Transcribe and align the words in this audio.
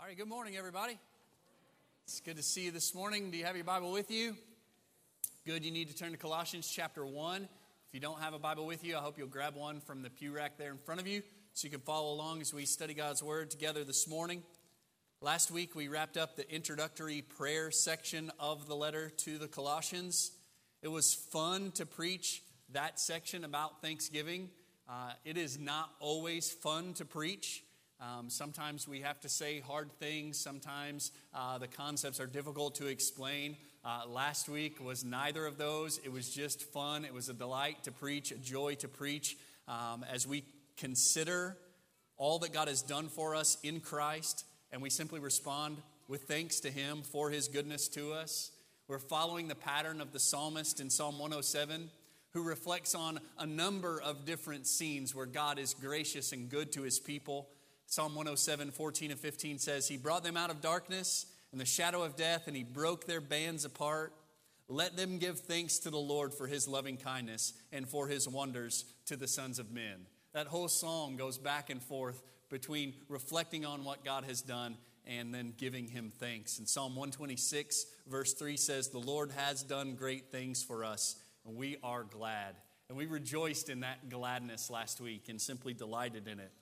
All 0.00 0.06
right, 0.06 0.16
good 0.16 0.28
morning, 0.28 0.56
everybody. 0.56 0.98
It's 2.04 2.20
good 2.20 2.38
to 2.38 2.42
see 2.42 2.64
you 2.64 2.70
this 2.70 2.94
morning. 2.94 3.30
Do 3.30 3.36
you 3.36 3.44
have 3.44 3.54
your 3.54 3.66
Bible 3.66 3.92
with 3.92 4.10
you? 4.10 4.34
Good, 5.44 5.62
you 5.62 5.70
need 5.70 5.88
to 5.88 5.94
turn 5.94 6.12
to 6.12 6.16
Colossians 6.16 6.72
chapter 6.74 7.04
1. 7.04 7.42
If 7.42 7.48
you 7.92 8.00
don't 8.00 8.18
have 8.18 8.32
a 8.32 8.38
Bible 8.38 8.64
with 8.64 8.82
you, 8.82 8.96
I 8.96 9.00
hope 9.00 9.18
you'll 9.18 9.28
grab 9.28 9.56
one 9.56 9.78
from 9.78 10.00
the 10.00 10.08
pew 10.08 10.32
rack 10.32 10.56
there 10.56 10.70
in 10.70 10.78
front 10.78 11.02
of 11.02 11.06
you 11.06 11.22
so 11.52 11.66
you 11.66 11.70
can 11.70 11.82
follow 11.82 12.14
along 12.14 12.40
as 12.40 12.54
we 12.54 12.64
study 12.64 12.94
God's 12.94 13.22
Word 13.22 13.50
together 13.50 13.84
this 13.84 14.08
morning. 14.08 14.42
Last 15.20 15.50
week, 15.50 15.74
we 15.74 15.88
wrapped 15.88 16.16
up 16.16 16.34
the 16.34 16.50
introductory 16.50 17.20
prayer 17.20 17.70
section 17.70 18.32
of 18.40 18.68
the 18.68 18.76
letter 18.76 19.10
to 19.18 19.36
the 19.36 19.48
Colossians. 19.48 20.32
It 20.80 20.88
was 20.88 21.12
fun 21.12 21.72
to 21.72 21.84
preach 21.84 22.42
that 22.72 22.98
section 22.98 23.44
about 23.44 23.82
Thanksgiving. 23.82 24.48
Uh, 24.88 25.12
it 25.26 25.36
is 25.36 25.58
not 25.58 25.90
always 26.00 26.50
fun 26.50 26.94
to 26.94 27.04
preach. 27.04 27.64
Um, 28.00 28.30
sometimes 28.30 28.88
we 28.88 29.00
have 29.00 29.20
to 29.20 29.28
say 29.28 29.60
hard 29.60 29.92
things. 29.98 30.38
Sometimes 30.38 31.12
uh, 31.34 31.58
the 31.58 31.68
concepts 31.68 32.18
are 32.18 32.26
difficult 32.26 32.76
to 32.76 32.86
explain. 32.86 33.56
Uh, 33.84 34.02
last 34.08 34.48
week 34.48 34.82
was 34.82 35.04
neither 35.04 35.44
of 35.44 35.58
those. 35.58 35.98
It 36.02 36.10
was 36.10 36.30
just 36.30 36.62
fun. 36.62 37.04
It 37.04 37.12
was 37.12 37.28
a 37.28 37.34
delight 37.34 37.84
to 37.84 37.92
preach, 37.92 38.32
a 38.32 38.38
joy 38.38 38.74
to 38.76 38.88
preach. 38.88 39.36
Um, 39.68 40.04
as 40.10 40.26
we 40.26 40.44
consider 40.78 41.58
all 42.16 42.38
that 42.38 42.54
God 42.54 42.68
has 42.68 42.80
done 42.80 43.08
for 43.08 43.34
us 43.34 43.58
in 43.62 43.80
Christ, 43.80 44.46
and 44.72 44.80
we 44.80 44.88
simply 44.88 45.20
respond 45.20 45.76
with 46.08 46.22
thanks 46.22 46.60
to 46.60 46.70
Him 46.70 47.02
for 47.02 47.28
His 47.28 47.48
goodness 47.48 47.86
to 47.88 48.12
us. 48.14 48.50
We're 48.88 48.98
following 48.98 49.46
the 49.46 49.54
pattern 49.54 50.00
of 50.00 50.12
the 50.12 50.18
psalmist 50.18 50.80
in 50.80 50.88
Psalm 50.88 51.18
107, 51.18 51.90
who 52.32 52.42
reflects 52.42 52.94
on 52.94 53.20
a 53.38 53.46
number 53.46 54.00
of 54.00 54.24
different 54.24 54.66
scenes 54.66 55.14
where 55.14 55.26
God 55.26 55.58
is 55.58 55.74
gracious 55.74 56.32
and 56.32 56.48
good 56.48 56.72
to 56.72 56.82
His 56.82 56.98
people. 56.98 57.48
Psalm 57.90 58.14
107, 58.14 58.70
14 58.70 59.10
and 59.10 59.18
15 59.18 59.58
says, 59.58 59.88
He 59.88 59.96
brought 59.96 60.22
them 60.22 60.36
out 60.36 60.48
of 60.48 60.60
darkness 60.60 61.26
and 61.50 61.60
the 61.60 61.64
shadow 61.64 62.04
of 62.04 62.14
death, 62.14 62.46
and 62.46 62.56
He 62.56 62.62
broke 62.62 63.04
their 63.04 63.20
bands 63.20 63.64
apart. 63.64 64.12
Let 64.68 64.96
them 64.96 65.18
give 65.18 65.40
thanks 65.40 65.80
to 65.80 65.90
the 65.90 65.98
Lord 65.98 66.32
for 66.32 66.46
His 66.46 66.68
loving 66.68 66.96
kindness 66.96 67.52
and 67.72 67.88
for 67.88 68.06
His 68.06 68.28
wonders 68.28 68.84
to 69.06 69.16
the 69.16 69.26
sons 69.26 69.58
of 69.58 69.72
men. 69.72 70.06
That 70.34 70.46
whole 70.46 70.68
psalm 70.68 71.16
goes 71.16 71.36
back 71.36 71.68
and 71.68 71.82
forth 71.82 72.22
between 72.48 72.94
reflecting 73.08 73.66
on 73.66 73.82
what 73.82 74.04
God 74.04 74.22
has 74.22 74.40
done 74.40 74.76
and 75.04 75.34
then 75.34 75.52
giving 75.56 75.88
Him 75.88 76.12
thanks. 76.20 76.60
And 76.60 76.68
Psalm 76.68 76.94
126, 76.94 77.86
verse 78.06 78.34
3 78.34 78.56
says, 78.56 78.90
The 78.90 78.98
Lord 78.98 79.32
has 79.32 79.64
done 79.64 79.96
great 79.96 80.30
things 80.30 80.62
for 80.62 80.84
us, 80.84 81.16
and 81.44 81.56
we 81.56 81.76
are 81.82 82.04
glad. 82.04 82.54
And 82.88 82.96
we 82.96 83.06
rejoiced 83.06 83.68
in 83.68 83.80
that 83.80 84.08
gladness 84.08 84.70
last 84.70 85.00
week 85.00 85.28
and 85.28 85.40
simply 85.40 85.74
delighted 85.74 86.28
in 86.28 86.38
it. 86.38 86.52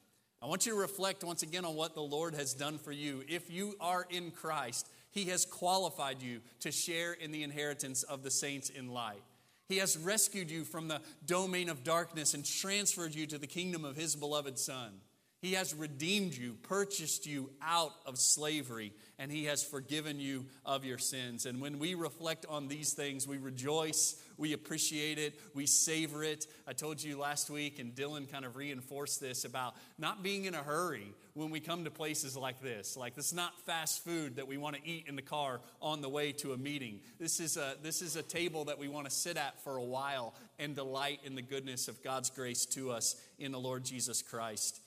I 0.41 0.47
want 0.47 0.67
you 0.67 0.73
to 0.73 0.79
reflect 0.79 1.25
once 1.25 1.43
again 1.43 1.65
on 1.65 1.75
what 1.75 1.95
the 1.95 2.01
Lord 2.01 2.35
has 2.35 2.55
done 2.55 2.79
for 2.79 2.93
you. 2.93 3.25
If 3.29 3.51
you 3.51 3.75
are 3.81 4.07
in 4.09 4.31
Christ, 4.31 4.89
He 5.11 5.25
has 5.27 5.45
qualified 5.45 6.23
you 6.23 6.41
to 6.61 6.71
share 6.71 7.13
in 7.13 7.33
the 7.33 7.43
inheritance 7.43 8.05
of 8.05 8.23
the 8.23 8.31
saints 8.31 8.71
in 8.71 8.89
light. 8.89 9.23
He 9.69 9.79
has 9.79 9.99
rescued 9.99 10.51
you 10.51 10.65
from 10.65 10.89
the 10.89 11.01
domain 11.27 11.69
of 11.69 11.83
darkness 11.85 12.35
and 12.35 12.45
transferred 12.45 13.15
you 13.15 13.27
to 13.27 13.39
the 13.39 13.47
kingdom 13.47 13.85
of 13.85 13.97
His 13.97 14.15
beloved 14.15 14.59
Son. 14.59 15.01
He 15.41 15.53
has 15.53 15.75
redeemed 15.75 16.35
you, 16.35 16.57
purchased 16.63 17.27
you 17.27 17.51
out 17.63 17.93
of 18.07 18.19
slavery, 18.19 18.93
and 19.19 19.31
He 19.31 19.45
has 19.45 19.63
forgiven 19.63 20.19
you 20.19 20.47
of 20.65 20.85
your 20.85 20.99
sins. 20.99 21.47
And 21.47 21.61
when 21.61 21.79
we 21.79 21.95
reflect 21.95 22.47
on 22.49 22.69
these 22.69 22.93
things, 22.93 23.27
we 23.27 23.39
rejoice, 23.39 24.17
we 24.39 24.53
appreciate 24.53 25.19
it, 25.19 25.39
we 25.53 25.67
savor 25.67 26.23
it. 26.23 26.47
I 26.67 26.73
told 26.73 27.03
you 27.03 27.19
last 27.19 27.51
week, 27.51 27.81
and 27.81 27.95
Dylan 27.95 28.31
kind 28.31 28.45
of 28.45 28.57
reinforced 28.57 29.21
this 29.21 29.45
about 29.45 29.75
not 29.99 30.23
being 30.23 30.45
in 30.45 30.55
a 30.55 30.63
hurry 30.63 31.13
when 31.35 31.51
we 31.51 31.61
come 31.61 31.85
to 31.85 31.91
places 31.91 32.37
like 32.37 32.63
this. 32.63 32.97
Like, 32.97 33.17
this 33.17 33.27
is 33.27 33.35
not 33.35 33.61
fast 33.67 34.05
food 34.05 34.37
that 34.37 34.47
we 34.47 34.57
want 34.57 34.77
to 34.77 34.89
eat 34.89 35.07
in 35.09 35.17
the 35.17 35.23
car 35.23 35.61
on 35.83 36.01
the 36.01 36.09
way 36.09 36.33
to 36.33 36.53
a 36.53 36.57
meeting. 36.57 37.01
This 37.19 37.41
is 37.41 37.57
a, 37.57 37.75
this 37.83 38.01
is 38.01 38.15
a 38.17 38.23
table 38.23 38.65
that 38.67 38.79
we 38.79 38.89
want 38.89 39.07
to 39.07 39.11
sit 39.11 39.37
at 39.37 39.61
for 39.65 39.77
a 39.77 39.85
while 39.85 40.35
and 40.59 40.75
delight 40.75 41.21
in 41.25 41.35
the 41.35 41.43
goodness 41.43 41.89
of 41.89 42.03
God's 42.03 42.31
grace 42.31 42.65
to 42.67 42.93
us 42.93 43.17
in 43.39 43.51
the 43.51 43.61
Lord 43.61 43.85
Jesus 43.85 44.23
Christ. 44.23 44.81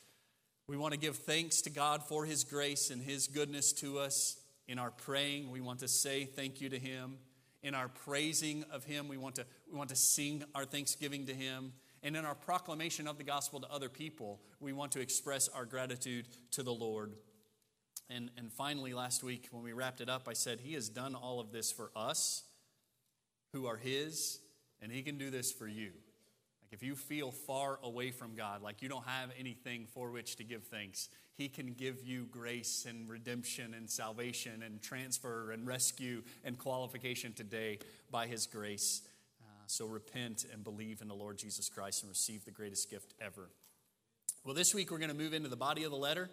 We 0.67 0.78
want 0.78 0.94
to 0.94 1.00
give 1.00 1.17
thanks 1.17 1.61
to 1.63 1.69
God 1.69 2.03
for 2.03 2.23
His 2.23 2.45
grace 2.45 2.90
and 2.90 3.01
His 3.01 3.28
goodness 3.28 3.73
to 3.73 4.00
us. 4.00 4.38
In 4.67 4.79
our 4.79 4.91
praying, 4.91 5.51
we 5.51 5.59
want 5.59 5.79
to 5.79 5.90
say 5.90 6.23
thank 6.23 6.61
you 6.61 6.69
to 6.69 6.79
Him. 6.79 7.17
In 7.63 7.75
our 7.75 7.88
praising 7.88 8.63
of 8.72 8.83
Him, 8.83 9.07
we 9.07 9.17
want 9.17 9.35
to, 9.35 9.45
we 9.72 9.77
want 9.77 9.89
to 9.89 9.95
sing 9.95 10.44
our 10.55 10.66
thanksgiving 10.66 11.25
to 11.27 11.33
Him. 11.33 11.73
And 12.03 12.16
in 12.16 12.25
our 12.25 12.33
proclamation 12.33 13.07
of 13.07 13.17
the 13.17 13.23
gospel 13.23 13.59
to 13.59 13.72
other 13.72 13.89
people, 13.89 14.41
we 14.59 14.73
want 14.73 14.91
to 14.94 14.99
express 14.99 15.47
our 15.47 15.66
gratitude 15.66 16.27
to 16.51 16.63
the 16.63 16.73
Lord. 16.73 17.13
And, 18.09 18.31
and 18.38 18.51
finally, 18.51 18.94
last 18.94 19.23
week, 19.23 19.47
when 19.51 19.63
we 19.63 19.73
wrapped 19.73 20.01
it 20.01 20.09
up, 20.09 20.27
I 20.27 20.33
said, 20.33 20.59
He 20.61 20.73
has 20.73 20.89
done 20.89 21.16
all 21.16 21.39
of 21.39 21.51
this 21.51 21.72
for 21.72 21.91
us 21.95 22.44
who 23.53 23.67
are 23.67 23.78
His, 23.78 24.39
and 24.81 24.91
He 24.91 25.03
can 25.03 25.17
do 25.17 25.29
this 25.29 25.51
for 25.51 25.67
you. 25.67 25.91
Like 26.61 26.73
if 26.73 26.83
you 26.83 26.95
feel 26.95 27.31
far 27.31 27.79
away 27.83 28.11
from 28.11 28.35
God, 28.35 28.61
like 28.61 28.81
you 28.81 28.89
don't 28.89 29.05
have 29.05 29.29
anything 29.38 29.88
for 29.93 30.09
which 30.09 30.38
to 30.38 30.43
give 30.43 30.63
thanks, 30.63 31.09
He 31.41 31.50
can 31.50 31.74
give 31.74 32.03
you 32.03 32.28
grace 32.29 32.85
and 32.88 33.09
redemption 33.09 33.74
and 33.74 33.90
salvation 33.90 34.62
and 34.63 34.79
transfer 34.79 35.50
and 35.50 35.66
rescue 35.66 36.22
and 36.46 36.56
qualification 36.56 37.34
today 37.34 37.79
by 38.12 38.28
His 38.28 38.46
grace. 38.46 39.02
Uh, 39.41 39.46
so 39.66 39.88
repent 39.88 40.46
and 40.53 40.63
believe 40.63 41.02
in 41.02 41.07
the 41.07 41.16
Lord 41.16 41.40
Jesus 41.40 41.68
Christ 41.68 42.03
and 42.03 42.12
receive 42.12 42.46
the 42.46 42.52
greatest 42.52 42.91
gift 42.91 43.16
ever. 43.19 43.50
Well, 44.46 44.53
this 44.53 44.75
week 44.75 44.91
we're 44.91 45.00
going 45.00 45.09
to 45.09 45.18
move 45.18 45.34
into 45.34 45.50
the 45.50 45.56
body 45.56 45.84
of 45.84 45.90
the 45.90 45.97
letter. 45.97 46.29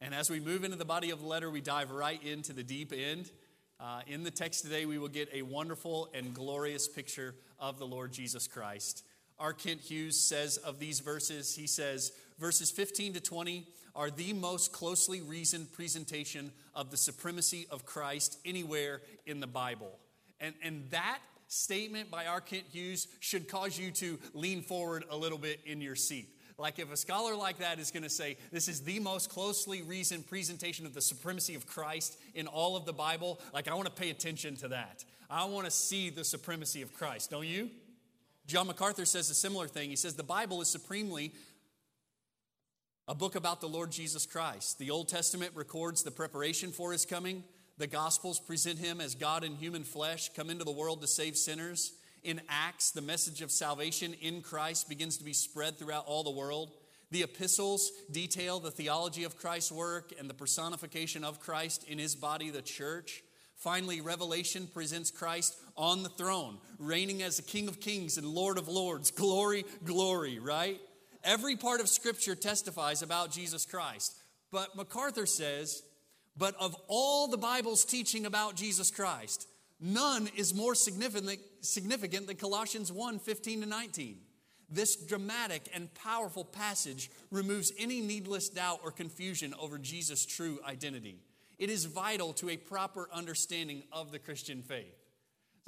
And 0.00 0.12
as 0.12 0.28
we 0.28 0.40
move 0.40 0.64
into 0.64 0.76
the 0.76 0.84
body 0.84 1.10
of 1.10 1.20
the 1.20 1.28
letter, 1.28 1.48
we 1.48 1.60
dive 1.60 1.92
right 1.92 2.20
into 2.20 2.52
the 2.52 2.64
deep 2.64 2.92
end. 2.92 3.30
Uh, 3.78 4.00
in 4.08 4.24
the 4.24 4.32
text 4.32 4.64
today, 4.64 4.84
we 4.84 4.98
will 4.98 5.06
get 5.06 5.28
a 5.32 5.42
wonderful 5.42 6.08
and 6.12 6.34
glorious 6.34 6.88
picture 6.88 7.36
of 7.60 7.78
the 7.78 7.86
Lord 7.86 8.10
Jesus 8.12 8.48
Christ. 8.48 9.04
R. 9.38 9.52
Kent 9.52 9.80
Hughes 9.80 10.18
says 10.18 10.56
of 10.56 10.80
these 10.80 10.98
verses, 10.98 11.54
he 11.54 11.68
says, 11.68 12.10
verses 12.40 12.70
15 12.70 13.12
to 13.14 13.20
20 13.20 13.68
are 13.94 14.10
the 14.10 14.32
most 14.32 14.72
closely 14.72 15.20
reasoned 15.20 15.70
presentation 15.72 16.50
of 16.74 16.90
the 16.90 16.96
supremacy 16.96 17.66
of 17.70 17.84
Christ 17.84 18.38
anywhere 18.44 19.02
in 19.26 19.40
the 19.40 19.46
Bible. 19.46 19.98
And, 20.40 20.54
and 20.62 20.90
that 20.90 21.18
statement 21.48 22.10
by 22.10 22.26
R. 22.26 22.40
Kent 22.40 22.64
Hughes 22.72 23.08
should 23.20 23.48
cause 23.48 23.78
you 23.78 23.90
to 23.92 24.18
lean 24.32 24.62
forward 24.62 25.04
a 25.10 25.16
little 25.16 25.38
bit 25.38 25.60
in 25.66 25.80
your 25.80 25.96
seat. 25.96 26.28
Like 26.56 26.78
if 26.78 26.92
a 26.92 26.96
scholar 26.96 27.34
like 27.34 27.58
that 27.58 27.78
is 27.78 27.90
going 27.90 28.02
to 28.02 28.10
say, 28.10 28.36
this 28.52 28.68
is 28.68 28.82
the 28.82 29.00
most 29.00 29.30
closely 29.30 29.82
reasoned 29.82 30.26
presentation 30.26 30.86
of 30.86 30.94
the 30.94 31.00
supremacy 31.00 31.54
of 31.54 31.66
Christ 31.66 32.18
in 32.34 32.46
all 32.46 32.76
of 32.76 32.84
the 32.84 32.92
Bible, 32.92 33.40
like 33.52 33.68
I 33.68 33.74
want 33.74 33.86
to 33.86 33.94
pay 33.94 34.10
attention 34.10 34.56
to 34.56 34.68
that. 34.68 35.04
I 35.28 35.44
want 35.44 35.64
to 35.64 35.70
see 35.70 36.10
the 36.10 36.24
supremacy 36.24 36.82
of 36.82 36.92
Christ, 36.92 37.30
don't 37.30 37.46
you? 37.46 37.70
John 38.46 38.66
MacArthur 38.66 39.04
says 39.04 39.30
a 39.30 39.34
similar 39.34 39.68
thing. 39.68 39.90
He 39.90 39.96
says 39.96 40.14
the 40.14 40.22
Bible 40.22 40.60
is 40.60 40.68
supremely 40.68 41.32
a 43.10 43.14
book 43.14 43.34
about 43.34 43.60
the 43.60 43.68
Lord 43.68 43.90
Jesus 43.90 44.24
Christ. 44.24 44.78
The 44.78 44.92
Old 44.92 45.08
Testament 45.08 45.50
records 45.56 46.04
the 46.04 46.12
preparation 46.12 46.70
for 46.70 46.92
his 46.92 47.04
coming. 47.04 47.42
The 47.76 47.88
Gospels 47.88 48.38
present 48.38 48.78
him 48.78 49.00
as 49.00 49.16
God 49.16 49.42
in 49.42 49.56
human 49.56 49.82
flesh, 49.82 50.28
come 50.28 50.48
into 50.48 50.62
the 50.62 50.70
world 50.70 51.00
to 51.00 51.08
save 51.08 51.36
sinners. 51.36 51.92
In 52.22 52.40
Acts, 52.48 52.92
the 52.92 53.02
message 53.02 53.42
of 53.42 53.50
salvation 53.50 54.14
in 54.20 54.42
Christ 54.42 54.88
begins 54.88 55.18
to 55.18 55.24
be 55.24 55.32
spread 55.32 55.76
throughout 55.76 56.06
all 56.06 56.22
the 56.22 56.30
world. 56.30 56.70
The 57.10 57.24
epistles 57.24 57.90
detail 58.12 58.60
the 58.60 58.70
theology 58.70 59.24
of 59.24 59.36
Christ's 59.36 59.72
work 59.72 60.12
and 60.16 60.30
the 60.30 60.34
personification 60.34 61.24
of 61.24 61.40
Christ 61.40 61.82
in 61.88 61.98
his 61.98 62.14
body, 62.14 62.50
the 62.50 62.62
church. 62.62 63.24
Finally, 63.56 64.02
Revelation 64.02 64.68
presents 64.72 65.10
Christ 65.10 65.56
on 65.76 66.04
the 66.04 66.08
throne, 66.10 66.58
reigning 66.78 67.24
as 67.24 67.38
the 67.38 67.42
King 67.42 67.66
of 67.66 67.80
Kings 67.80 68.18
and 68.18 68.26
Lord 68.28 68.56
of 68.56 68.68
Lords. 68.68 69.10
Glory, 69.10 69.64
glory, 69.84 70.38
right? 70.38 70.80
Every 71.24 71.56
part 71.56 71.80
of 71.80 71.88
Scripture 71.88 72.34
testifies 72.34 73.02
about 73.02 73.30
Jesus 73.30 73.66
Christ. 73.66 74.16
But 74.50 74.76
MacArthur 74.76 75.26
says, 75.26 75.82
but 76.36 76.54
of 76.58 76.74
all 76.88 77.28
the 77.28 77.36
Bible's 77.36 77.84
teaching 77.84 78.26
about 78.26 78.56
Jesus 78.56 78.90
Christ, 78.90 79.46
none 79.80 80.28
is 80.36 80.54
more 80.54 80.74
significant, 80.74 82.26
than 82.26 82.36
Colossians 82.36 82.90
1 82.90 83.18
15 83.18 83.60
to 83.62 83.66
19. 83.66 84.18
This 84.72 84.96
dramatic 84.96 85.68
and 85.74 85.92
powerful 85.94 86.44
passage 86.44 87.10
removes 87.30 87.72
any 87.78 88.00
needless 88.00 88.48
doubt 88.48 88.80
or 88.84 88.92
confusion 88.92 89.52
over 89.60 89.78
Jesus' 89.78 90.24
true 90.24 90.60
identity. 90.64 91.18
It 91.58 91.70
is 91.70 91.84
vital 91.84 92.32
to 92.34 92.50
a 92.50 92.56
proper 92.56 93.08
understanding 93.12 93.82
of 93.92 94.12
the 94.12 94.18
Christian 94.18 94.62
faith. 94.62 94.99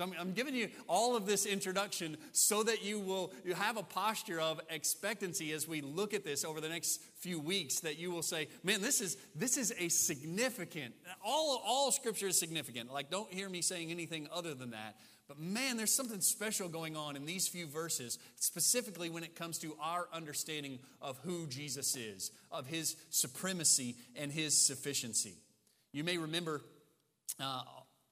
So 0.02 0.08
I'm, 0.08 0.14
I'm, 0.18 0.32
giving 0.32 0.54
you 0.54 0.68
all 0.88 1.14
of 1.14 1.26
this 1.26 1.46
introduction 1.46 2.16
so 2.32 2.64
that 2.64 2.84
you 2.84 2.98
will 2.98 3.32
you 3.44 3.54
have 3.54 3.76
a 3.76 3.84
posture 3.84 4.40
of 4.40 4.60
expectancy 4.68 5.52
as 5.52 5.68
we 5.68 5.80
look 5.80 6.12
at 6.12 6.24
this 6.24 6.44
over 6.44 6.60
the 6.60 6.68
next 6.68 7.00
few 7.20 7.38
weeks 7.38 7.80
that 7.80 7.98
you 7.98 8.10
will 8.10 8.22
say, 8.22 8.48
man, 8.64 8.80
this 8.80 9.00
is 9.00 9.16
this 9.36 9.56
is 9.56 9.72
a 9.78 9.88
significant, 9.88 10.94
all, 11.24 11.62
all 11.64 11.92
scripture 11.92 12.26
is 12.26 12.38
significant. 12.38 12.92
Like, 12.92 13.10
don't 13.10 13.32
hear 13.32 13.48
me 13.48 13.62
saying 13.62 13.92
anything 13.92 14.26
other 14.32 14.54
than 14.54 14.70
that. 14.70 14.96
But 15.28 15.38
man, 15.38 15.76
there's 15.76 15.94
something 15.94 16.20
special 16.20 16.68
going 16.68 16.96
on 16.96 17.14
in 17.14 17.24
these 17.24 17.46
few 17.46 17.66
verses, 17.66 18.18
specifically 18.36 19.08
when 19.08 19.22
it 19.22 19.36
comes 19.36 19.58
to 19.58 19.76
our 19.80 20.08
understanding 20.12 20.80
of 21.00 21.16
who 21.18 21.46
Jesus 21.46 21.94
is, 21.94 22.32
of 22.50 22.66
his 22.66 22.96
supremacy 23.10 23.94
and 24.16 24.32
his 24.32 24.56
sufficiency. 24.56 25.34
You 25.92 26.02
may 26.02 26.18
remember 26.18 26.60
uh, 27.38 27.62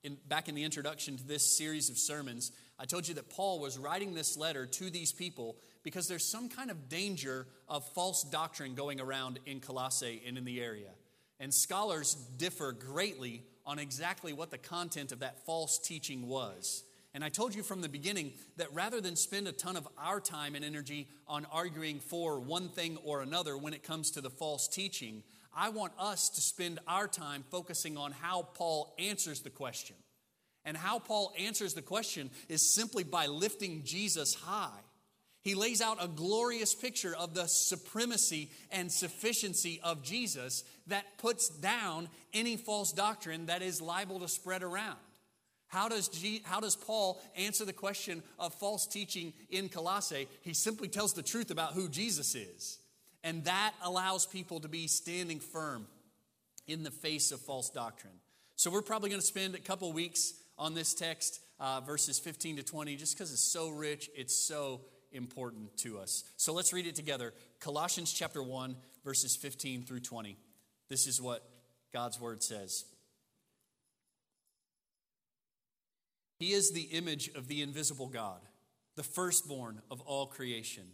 in, 0.02 0.16
back 0.28 0.48
in 0.48 0.54
the 0.54 0.64
introduction 0.64 1.16
to 1.16 1.26
this 1.26 1.56
series 1.56 1.90
of 1.90 1.98
sermons, 1.98 2.52
I 2.78 2.86
told 2.86 3.06
you 3.06 3.14
that 3.14 3.28
Paul 3.28 3.60
was 3.60 3.78
writing 3.78 4.14
this 4.14 4.36
letter 4.36 4.66
to 4.66 4.90
these 4.90 5.12
people 5.12 5.56
because 5.82 6.08
there's 6.08 6.24
some 6.24 6.48
kind 6.48 6.70
of 6.70 6.88
danger 6.88 7.46
of 7.68 7.84
false 7.92 8.24
doctrine 8.24 8.74
going 8.74 9.00
around 9.00 9.38
in 9.46 9.60
Colossae 9.60 10.22
and 10.26 10.38
in 10.38 10.44
the 10.44 10.60
area. 10.60 10.90
And 11.38 11.52
scholars 11.52 12.14
differ 12.36 12.72
greatly 12.72 13.42
on 13.66 13.78
exactly 13.78 14.32
what 14.32 14.50
the 14.50 14.58
content 14.58 15.12
of 15.12 15.20
that 15.20 15.44
false 15.46 15.78
teaching 15.78 16.28
was. 16.28 16.84
And 17.12 17.24
I 17.24 17.28
told 17.28 17.54
you 17.54 17.62
from 17.62 17.80
the 17.80 17.88
beginning 17.88 18.32
that 18.56 18.72
rather 18.72 19.00
than 19.00 19.16
spend 19.16 19.48
a 19.48 19.52
ton 19.52 19.76
of 19.76 19.88
our 19.98 20.20
time 20.20 20.54
and 20.54 20.64
energy 20.64 21.08
on 21.26 21.46
arguing 21.50 21.98
for 21.98 22.38
one 22.38 22.68
thing 22.68 22.98
or 23.04 23.20
another 23.20 23.56
when 23.56 23.74
it 23.74 23.82
comes 23.82 24.12
to 24.12 24.20
the 24.20 24.30
false 24.30 24.68
teaching, 24.68 25.22
I 25.54 25.70
want 25.70 25.92
us 25.98 26.28
to 26.30 26.40
spend 26.40 26.78
our 26.86 27.08
time 27.08 27.44
focusing 27.50 27.96
on 27.96 28.12
how 28.12 28.42
Paul 28.54 28.94
answers 28.98 29.40
the 29.40 29.50
question. 29.50 29.96
And 30.64 30.76
how 30.76 30.98
Paul 30.98 31.32
answers 31.38 31.74
the 31.74 31.82
question 31.82 32.30
is 32.48 32.74
simply 32.74 33.02
by 33.02 33.26
lifting 33.26 33.82
Jesus 33.84 34.34
high. 34.34 34.80
He 35.42 35.54
lays 35.54 35.80
out 35.80 36.04
a 36.04 36.08
glorious 36.08 36.74
picture 36.74 37.16
of 37.16 37.34
the 37.34 37.46
supremacy 37.46 38.50
and 38.70 38.92
sufficiency 38.92 39.80
of 39.82 40.02
Jesus 40.02 40.64
that 40.88 41.16
puts 41.16 41.48
down 41.48 42.08
any 42.34 42.58
false 42.58 42.92
doctrine 42.92 43.46
that 43.46 43.62
is 43.62 43.80
liable 43.80 44.20
to 44.20 44.28
spread 44.28 44.62
around. 44.62 44.98
How 45.68 45.88
does, 45.88 46.08
G, 46.08 46.42
how 46.44 46.60
does 46.60 46.76
Paul 46.76 47.22
answer 47.36 47.64
the 47.64 47.72
question 47.72 48.22
of 48.38 48.52
false 48.54 48.86
teaching 48.86 49.32
in 49.50 49.68
Colossae? 49.68 50.28
He 50.42 50.52
simply 50.52 50.88
tells 50.88 51.14
the 51.14 51.22
truth 51.22 51.50
about 51.50 51.72
who 51.72 51.88
Jesus 51.88 52.34
is. 52.34 52.79
And 53.22 53.44
that 53.44 53.72
allows 53.82 54.26
people 54.26 54.60
to 54.60 54.68
be 54.68 54.86
standing 54.86 55.40
firm 55.40 55.86
in 56.66 56.82
the 56.82 56.90
face 56.90 57.32
of 57.32 57.40
false 57.40 57.70
doctrine. 57.70 58.14
So 58.56 58.70
we're 58.70 58.82
probably 58.82 59.10
going 59.10 59.20
to 59.20 59.26
spend 59.26 59.54
a 59.54 59.58
couple 59.58 59.92
weeks 59.92 60.34
on 60.58 60.74
this 60.74 60.94
text, 60.94 61.40
uh, 61.58 61.80
verses 61.80 62.18
15 62.18 62.56
to 62.56 62.62
20, 62.62 62.96
just 62.96 63.16
because 63.16 63.32
it's 63.32 63.42
so 63.42 63.70
rich, 63.70 64.10
it's 64.14 64.36
so 64.36 64.82
important 65.12 65.76
to 65.78 65.98
us. 65.98 66.24
So 66.36 66.52
let's 66.52 66.72
read 66.72 66.86
it 66.86 66.94
together. 66.94 67.32
Colossians 67.58 68.12
chapter 68.12 68.42
1, 68.42 68.76
verses 69.04 69.36
15 69.36 69.84
through 69.84 70.00
20. 70.00 70.36
This 70.88 71.06
is 71.06 71.20
what 71.20 71.42
God's 71.92 72.20
word 72.20 72.42
says. 72.42 72.84
He 76.38 76.52
is 76.52 76.70
the 76.70 76.88
image 76.92 77.28
of 77.34 77.48
the 77.48 77.62
invisible 77.62 78.06
God, 78.06 78.40
the 78.96 79.02
firstborn 79.02 79.82
of 79.90 80.00
all 80.02 80.26
creation. 80.26 80.84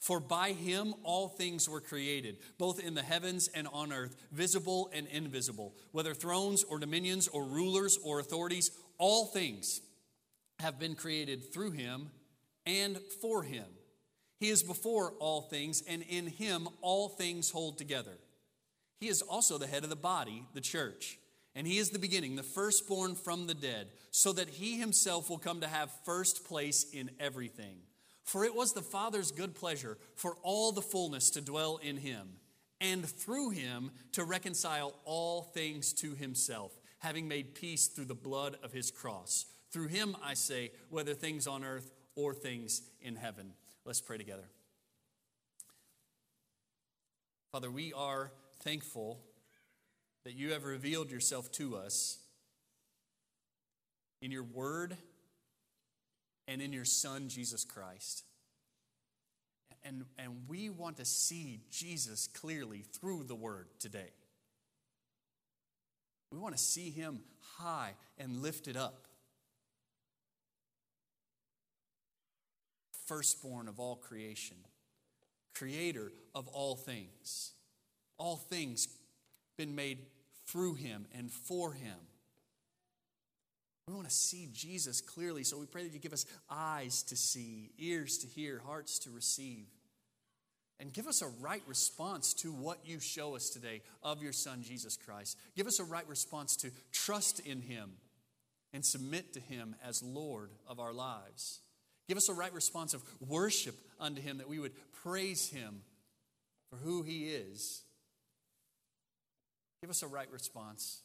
For 0.00 0.18
by 0.18 0.52
him 0.52 0.94
all 1.02 1.28
things 1.28 1.68
were 1.68 1.80
created, 1.80 2.38
both 2.56 2.80
in 2.80 2.94
the 2.94 3.02
heavens 3.02 3.48
and 3.54 3.68
on 3.70 3.92
earth, 3.92 4.16
visible 4.32 4.90
and 4.94 5.06
invisible, 5.06 5.74
whether 5.92 6.14
thrones 6.14 6.64
or 6.64 6.78
dominions 6.78 7.28
or 7.28 7.44
rulers 7.44 7.98
or 8.02 8.18
authorities, 8.18 8.70
all 8.96 9.26
things 9.26 9.82
have 10.58 10.78
been 10.78 10.94
created 10.94 11.52
through 11.52 11.72
him 11.72 12.10
and 12.64 12.98
for 13.20 13.42
him. 13.42 13.66
He 14.38 14.48
is 14.48 14.62
before 14.62 15.12
all 15.20 15.42
things, 15.42 15.82
and 15.86 16.02
in 16.08 16.26
him 16.26 16.66
all 16.80 17.10
things 17.10 17.50
hold 17.50 17.76
together. 17.76 18.16
He 19.00 19.08
is 19.08 19.20
also 19.20 19.58
the 19.58 19.66
head 19.66 19.84
of 19.84 19.90
the 19.90 19.96
body, 19.96 20.44
the 20.54 20.62
church. 20.62 21.18
And 21.54 21.66
he 21.66 21.76
is 21.76 21.90
the 21.90 21.98
beginning, 21.98 22.36
the 22.36 22.42
firstborn 22.42 23.16
from 23.16 23.46
the 23.46 23.54
dead, 23.54 23.88
so 24.12 24.32
that 24.32 24.48
he 24.48 24.78
himself 24.78 25.28
will 25.28 25.38
come 25.38 25.60
to 25.60 25.66
have 25.66 25.90
first 26.06 26.46
place 26.46 26.86
in 26.90 27.10
everything. 27.20 27.76
For 28.24 28.44
it 28.44 28.54
was 28.54 28.72
the 28.72 28.82
Father's 28.82 29.32
good 29.32 29.54
pleasure 29.54 29.98
for 30.14 30.36
all 30.42 30.72
the 30.72 30.82
fullness 30.82 31.30
to 31.30 31.40
dwell 31.40 31.78
in 31.78 31.96
him, 31.96 32.28
and 32.80 33.04
through 33.04 33.50
him 33.50 33.90
to 34.12 34.24
reconcile 34.24 34.94
all 35.04 35.42
things 35.42 35.92
to 35.94 36.14
himself, 36.14 36.72
having 36.98 37.26
made 37.26 37.54
peace 37.54 37.86
through 37.86 38.04
the 38.06 38.14
blood 38.14 38.56
of 38.62 38.72
his 38.72 38.90
cross. 38.90 39.46
Through 39.70 39.88
him, 39.88 40.16
I 40.22 40.34
say, 40.34 40.72
whether 40.88 41.14
things 41.14 41.46
on 41.46 41.64
earth 41.64 41.90
or 42.14 42.34
things 42.34 42.82
in 43.00 43.16
heaven. 43.16 43.52
Let's 43.84 44.00
pray 44.00 44.18
together. 44.18 44.48
Father, 47.52 47.70
we 47.70 47.92
are 47.92 48.30
thankful 48.62 49.20
that 50.24 50.34
you 50.34 50.52
have 50.52 50.64
revealed 50.64 51.10
yourself 51.10 51.50
to 51.52 51.76
us 51.76 52.18
in 54.22 54.30
your 54.30 54.44
word 54.44 54.96
and 56.50 56.60
in 56.60 56.72
your 56.72 56.84
Son, 56.84 57.28
Jesus 57.28 57.64
Christ. 57.64 58.24
And, 59.84 60.04
and 60.18 60.48
we 60.48 60.68
want 60.68 60.96
to 60.96 61.04
see 61.04 61.60
Jesus 61.70 62.26
clearly 62.26 62.78
through 62.78 63.22
the 63.22 63.36
word 63.36 63.68
today. 63.78 64.10
We 66.32 66.38
want 66.38 66.56
to 66.56 66.62
see 66.62 66.90
him 66.90 67.20
high 67.56 67.92
and 68.18 68.42
lifted 68.42 68.76
up. 68.76 69.06
Firstborn 73.06 73.68
of 73.68 73.78
all 73.78 73.96
creation, 73.96 74.56
creator 75.54 76.12
of 76.34 76.48
all 76.48 76.74
things. 76.74 77.52
All 78.18 78.36
things 78.36 78.88
been 79.56 79.76
made 79.76 79.98
through 80.46 80.74
him 80.74 81.06
and 81.16 81.30
for 81.30 81.72
him. 81.72 81.96
We 83.90 83.96
want 83.96 84.08
to 84.08 84.14
see 84.14 84.48
Jesus 84.52 85.00
clearly, 85.00 85.42
so 85.42 85.58
we 85.58 85.66
pray 85.66 85.82
that 85.82 85.92
you 85.92 85.98
give 85.98 86.12
us 86.12 86.24
eyes 86.48 87.02
to 87.04 87.16
see, 87.16 87.72
ears 87.76 88.18
to 88.18 88.28
hear, 88.28 88.62
hearts 88.64 89.00
to 89.00 89.10
receive. 89.10 89.66
And 90.78 90.92
give 90.92 91.08
us 91.08 91.22
a 91.22 91.26
right 91.40 91.62
response 91.66 92.32
to 92.34 92.52
what 92.52 92.78
you 92.84 93.00
show 93.00 93.34
us 93.34 93.50
today 93.50 93.82
of 94.04 94.22
your 94.22 94.32
Son, 94.32 94.62
Jesus 94.62 94.96
Christ. 94.96 95.36
Give 95.56 95.66
us 95.66 95.80
a 95.80 95.84
right 95.84 96.08
response 96.08 96.54
to 96.58 96.70
trust 96.92 97.40
in 97.40 97.62
Him 97.62 97.94
and 98.72 98.84
submit 98.84 99.32
to 99.32 99.40
Him 99.40 99.74
as 99.84 100.04
Lord 100.04 100.50
of 100.68 100.78
our 100.78 100.92
lives. 100.92 101.58
Give 102.06 102.16
us 102.16 102.28
a 102.28 102.34
right 102.34 102.54
response 102.54 102.94
of 102.94 103.02
worship 103.26 103.74
unto 103.98 104.22
Him, 104.22 104.38
that 104.38 104.48
we 104.48 104.60
would 104.60 104.72
praise 105.02 105.48
Him 105.48 105.82
for 106.70 106.76
who 106.76 107.02
He 107.02 107.24
is. 107.24 107.82
Give 109.80 109.90
us 109.90 110.04
a 110.04 110.06
right 110.06 110.30
response 110.30 111.00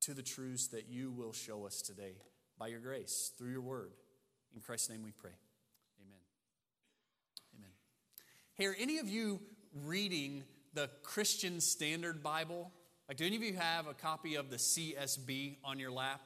to 0.00 0.14
the 0.14 0.22
truths 0.22 0.68
that 0.68 0.88
you 0.88 1.10
will 1.10 1.32
show 1.32 1.66
us 1.66 1.82
today 1.82 2.14
by 2.58 2.68
your 2.68 2.80
grace, 2.80 3.32
through 3.36 3.50
your 3.50 3.60
word. 3.60 3.92
In 4.54 4.60
Christ's 4.60 4.90
name 4.90 5.02
we 5.02 5.12
pray. 5.12 5.30
Amen. 6.00 6.18
Amen. 7.56 7.70
Hey, 8.54 8.66
are 8.66 8.76
any 8.78 8.98
of 8.98 9.08
you 9.08 9.40
reading 9.84 10.44
the 10.74 10.90
Christian 11.02 11.60
Standard 11.60 12.22
Bible? 12.22 12.70
Like, 13.08 13.16
do 13.16 13.26
any 13.26 13.36
of 13.36 13.42
you 13.42 13.54
have 13.54 13.86
a 13.86 13.94
copy 13.94 14.36
of 14.36 14.50
the 14.50 14.56
CSB 14.56 15.56
on 15.64 15.78
your 15.78 15.90
lap? 15.90 16.20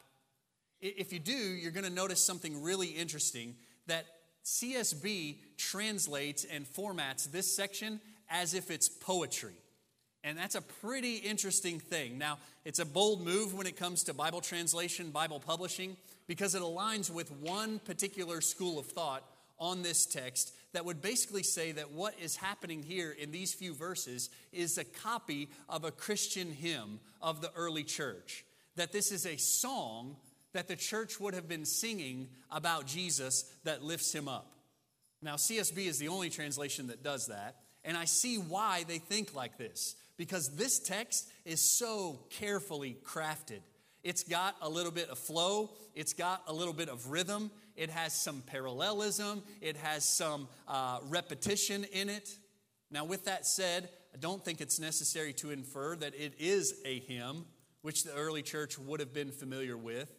If 0.81 1.13
you 1.13 1.19
do, 1.19 1.33
you're 1.33 1.73
going 1.73 1.85
to 1.85 1.91
notice 1.91 2.23
something 2.23 2.63
really 2.63 2.89
interesting 2.89 3.55
that 3.87 4.07
CSB 4.45 5.39
translates 5.57 6.45
and 6.45 6.67
formats 6.67 7.31
this 7.31 7.55
section 7.55 8.01
as 8.29 8.55
if 8.55 8.71
it's 8.71 8.89
poetry. 8.89 9.55
And 10.25 10.39
that's 10.39 10.55
a 10.55 10.63
pretty 10.63 11.17
interesting 11.17 11.79
thing. 11.79 12.17
Now, 12.17 12.39
it's 12.65 12.79
a 12.79 12.87
bold 12.87 13.23
move 13.23 13.53
when 13.53 13.67
it 13.67 13.77
comes 13.77 14.05
to 14.05 14.15
Bible 14.15 14.41
translation, 14.41 15.11
Bible 15.11 15.39
publishing, 15.39 15.99
because 16.27 16.55
it 16.55 16.63
aligns 16.63 17.11
with 17.11 17.31
one 17.31 17.79
particular 17.79 18.41
school 18.41 18.79
of 18.79 18.87
thought 18.87 19.23
on 19.59 19.83
this 19.83 20.07
text 20.07 20.55
that 20.73 20.87
would 20.87 21.03
basically 21.03 21.43
say 21.43 21.73
that 21.73 21.93
what 21.93 22.15
is 22.19 22.37
happening 22.37 22.83
here 22.83 23.11
in 23.11 23.31
these 23.33 23.53
few 23.53 23.75
verses 23.75 24.31
is 24.51 24.79
a 24.79 24.85
copy 24.85 25.51
of 25.69 25.85
a 25.85 25.91
Christian 25.91 26.51
hymn 26.51 27.01
of 27.21 27.43
the 27.43 27.53
early 27.55 27.85
church. 27.85 28.47
That 28.77 28.93
this 28.93 29.13
is 29.13 29.27
a 29.27 29.37
song 29.37 30.17
that 30.55 30.69
the 30.69 30.77
church 30.77 31.21
would 31.21 31.35
have 31.35 31.49
been 31.49 31.67
singing 31.67 32.29
about 32.51 32.87
Jesus 32.87 33.45
that 33.65 33.85
lifts 33.85 34.13
him 34.13 34.27
up. 34.27 34.53
Now, 35.21 35.35
CSB 35.35 35.87
is 35.87 35.99
the 35.99 36.09
only 36.09 36.31
translation 36.31 36.87
that 36.87 37.03
does 37.03 37.27
that, 37.27 37.57
and 37.85 37.97
I 37.97 38.07
see 38.07 38.37
why 38.37 38.85
they 38.89 38.99
think 38.99 39.35
like 39.35 39.59
this 39.59 39.97
because 40.17 40.57
this 40.57 40.79
text 40.79 41.31
is 41.45 41.61
so 41.61 42.21
carefully 42.31 42.97
crafted. 43.05 43.61
It's 44.03 44.23
got 44.23 44.57
a 44.61 44.69
little 44.69 44.93
bit 44.93 45.09
of 45.09 45.19
flow, 45.19 45.71
it's 45.95 46.13
got 46.13 46.43
a 46.47 46.53
little 46.53 46.75
bit 46.75 46.89
of 46.89 47.11
rhythm, 47.11 47.51
it 47.75 47.91
has 47.91 48.13
some 48.13 48.43
parallelism, 48.43 49.43
it 49.61 49.77
has 49.77 50.05
some 50.05 50.49
uh, 50.69 50.99
repetition 51.09 51.85
in 51.85 52.09
it. 52.09 52.37
Now, 52.91 53.05
with 53.05 53.25
that 53.25 53.47
said, 53.47 53.89
I 54.15 54.19
don't 54.19 54.45
think 54.45 54.61
it's 54.61 54.79
necessary 54.79 55.33
to 55.35 55.51
infer 55.51 55.97
that 55.97 56.15
it 56.15 56.35
is 56.39 56.75
a 56.85 57.01
hymn, 57.01 57.47
which 57.83 58.05
the 58.05 58.15
early 58.15 58.43
church 58.43 58.79
would 58.79 59.01
have 59.01 59.13
been 59.13 59.33
familiar 59.33 59.77
with. 59.77 60.15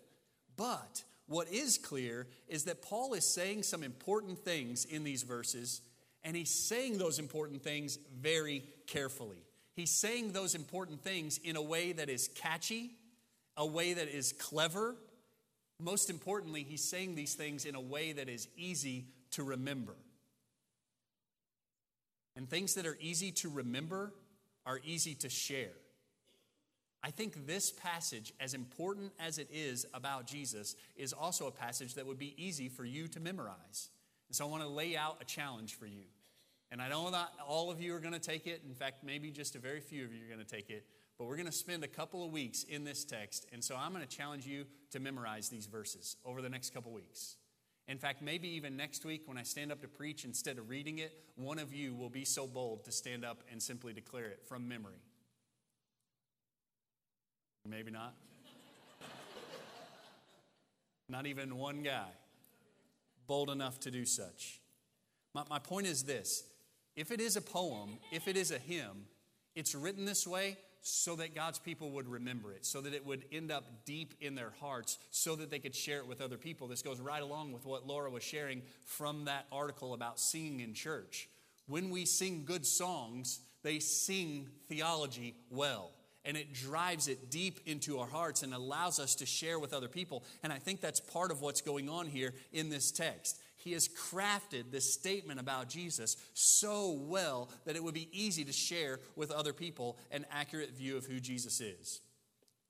But 0.57 1.03
what 1.27 1.47
is 1.51 1.77
clear 1.77 2.27
is 2.47 2.65
that 2.65 2.81
Paul 2.81 3.13
is 3.13 3.25
saying 3.25 3.63
some 3.63 3.83
important 3.83 4.39
things 4.39 4.85
in 4.85 5.03
these 5.03 5.23
verses, 5.23 5.81
and 6.23 6.35
he's 6.35 6.49
saying 6.51 6.97
those 6.97 7.19
important 7.19 7.61
things 7.61 7.97
very 8.19 8.63
carefully. 8.87 9.44
He's 9.75 9.91
saying 9.91 10.32
those 10.32 10.55
important 10.55 11.01
things 11.01 11.38
in 11.44 11.55
a 11.55 11.62
way 11.62 11.91
that 11.91 12.10
is 12.10 12.29
catchy, 12.29 12.91
a 13.58 13.65
way 13.65 13.94
that 13.94 14.08
is 14.08 14.34
clever. 14.34 14.96
Most 15.79 16.10
importantly, 16.10 16.63
he's 16.63 16.84
saying 16.84 17.15
these 17.15 17.34
things 17.34 17.65
in 17.65 17.75
a 17.75 17.82
way 17.82 18.13
that 18.13 18.29
is 18.29 18.48
easy 18.55 19.08
to 19.32 19.44
remember. 19.44 19.96
And 22.38 22.50
things 22.50 22.75
that 22.75 22.86
are 22.86 22.98
easy 23.01 23.32
to 23.34 23.50
remember 23.50 24.13
are 24.65 24.79
easy 24.86 25.13
to 25.15 25.29
share. 25.29 25.72
I 27.03 27.12
think 27.12 27.46
this 27.46 27.72
passage, 27.72 28.34
as 28.39 28.53
important 28.53 29.12
as 29.20 29.38
it 29.38 29.50
is 29.53 29.86
about 29.94 30.25
Jesus, 30.25 30.75
is 30.96 31.13
also 31.13 31.48
a 31.48 31.51
passage 31.51 31.94
that 31.94 32.08
would 32.08 32.17
be 32.17 32.34
easy 32.38 32.67
for 32.67 32.84
you 32.84 33.08
to 33.10 33.20
memorize. 33.20 33.89
And 34.27 34.36
so 34.36 34.48
I 34.48 34.50
want 34.50 34.63
to 34.63 34.70
lay 34.70 34.98
out 34.98 35.17
a 35.22 35.25
challenge 35.25 35.75
for 35.75 35.86
you. 35.86 36.05
And 36.72 36.81
I 36.81 36.89
know 36.89 37.10
not 37.10 37.34
all 37.48 37.72
of 37.72 37.79
you 37.79 37.95
are 37.95 38.00
going 38.00 38.13
to 38.13 38.19
take 38.19 38.48
it. 38.48 38.63
In 38.67 38.74
fact, 38.74 39.03
maybe 39.03 39.31
just 39.31 39.55
a 39.55 39.60
very 39.60 39.79
few 39.79 40.03
of 40.03 40.13
you 40.13 40.25
are 40.25 40.27
going 40.27 40.45
to 40.45 40.45
take 40.45 40.69
it. 40.69 40.86
But 41.17 41.25
we're 41.25 41.38
going 41.38 41.45
to 41.45 41.51
spend 41.51 41.84
a 41.84 41.88
couple 41.88 42.25
of 42.25 42.31
weeks 42.31 42.63
in 42.63 42.84
this 42.84 43.05
text. 43.05 43.45
And 43.53 43.63
so 43.63 43.75
I'm 43.75 43.93
going 43.93 44.05
to 44.05 44.17
challenge 44.17 44.45
you 44.45 44.65
to 44.91 45.00
memorize 45.00 45.50
these 45.50 45.65
verses 45.65 46.17
over 46.25 46.41
the 46.41 46.50
next 46.50 46.74
couple 46.74 46.91
weeks. 46.91 47.38
In 47.88 47.98
fact, 47.98 48.22
maybe 48.22 48.50
even 48.50 48.75
next 48.75 49.05
week 49.05 49.22
when 49.25 49.38
I 49.38 49.43
stand 49.43 49.72
up 49.72 49.79
to 49.81 49.88
preach, 49.88 50.25
instead 50.25 50.57
of 50.57 50.69
reading 50.69 50.98
it, 50.98 51.13
one 51.36 51.60
of 51.60 51.72
you 51.72 51.93
will 51.93 52.10
be 52.10 52.25
so 52.25 52.48
bold 52.48 52.84
to 52.86 52.91
stand 52.91 53.24
up 53.24 53.43
and 53.51 53.62
simply 53.62 53.93
declare 53.93 54.25
it 54.25 54.41
from 54.48 54.67
memory. 54.67 55.03
Maybe 57.67 57.91
not. 57.91 58.15
not 61.10 61.27
even 61.27 61.57
one 61.57 61.84
guy 61.84 62.10
bold 63.27 63.50
enough 63.50 63.79
to 63.81 63.91
do 63.91 64.05
such. 64.05 64.62
My, 65.34 65.43
my 65.50 65.60
point 65.60 65.88
is 65.88 66.03
this 66.03 66.43
if 66.95 67.11
it 67.11 67.19
is 67.19 67.35
a 67.35 67.41
poem, 67.41 67.97
if 68.11 68.27
it 68.27 68.37
is 68.37 68.51
a 68.51 68.57
hymn, 68.57 69.05
it's 69.55 69.75
written 69.75 70.05
this 70.05 70.25
way 70.25 70.57
so 70.81 71.15
that 71.15 71.33
God's 71.33 71.57
people 71.57 71.91
would 71.91 72.07
remember 72.07 72.51
it, 72.51 72.63
so 72.63 72.79
that 72.81 72.93
it 72.93 73.05
would 73.05 73.25
end 73.31 73.51
up 73.51 73.85
deep 73.85 74.13
in 74.21 74.35
their 74.35 74.53
hearts, 74.59 74.99
so 75.09 75.35
that 75.35 75.49
they 75.49 75.57
could 75.57 75.73
share 75.73 75.97
it 75.97 76.07
with 76.07 76.21
other 76.21 76.37
people. 76.37 76.67
This 76.67 76.83
goes 76.83 76.99
right 76.99 77.23
along 77.23 77.53
with 77.53 77.65
what 77.65 77.87
Laura 77.87 78.09
was 78.11 78.23
sharing 78.23 78.61
from 78.85 79.25
that 79.25 79.47
article 79.51 79.93
about 79.93 80.19
singing 80.19 80.59
in 80.59 80.75
church. 80.75 81.27
When 81.67 81.89
we 81.89 82.05
sing 82.05 82.43
good 82.45 82.67
songs, 82.67 83.39
they 83.63 83.79
sing 83.79 84.47
theology 84.69 85.35
well. 85.49 85.91
And 86.23 86.37
it 86.37 86.53
drives 86.53 87.07
it 87.07 87.31
deep 87.31 87.59
into 87.65 87.99
our 87.99 88.07
hearts 88.07 88.43
and 88.43 88.53
allows 88.53 88.99
us 88.99 89.15
to 89.15 89.25
share 89.25 89.59
with 89.59 89.73
other 89.73 89.87
people. 89.87 90.23
And 90.43 90.53
I 90.53 90.57
think 90.57 90.81
that's 90.81 90.99
part 90.99 91.31
of 91.31 91.41
what's 91.41 91.61
going 91.61 91.89
on 91.89 92.07
here 92.07 92.33
in 92.51 92.69
this 92.69 92.91
text 92.91 93.39
he 93.65 93.74
has 93.74 93.89
crafted 93.89 94.72
this 94.72 94.93
statement 94.93 95.39
about 95.39 95.67
Jesus 95.67 96.17
so 96.36 96.91
well 96.91 97.50
that 97.65 97.75
it 97.75 97.84
would 97.84 97.95
be 97.95 98.07
easy 98.12 98.45
to 98.45 98.53
share 98.53 99.00
with 99.15 99.31
other 99.31 99.53
people 99.53 99.98
an 100.12 100.24
accurate 100.31 100.77
view 100.77 100.98
of 100.98 101.05
who 101.07 101.19
Jesus 101.19 101.60
is. 101.60 102.00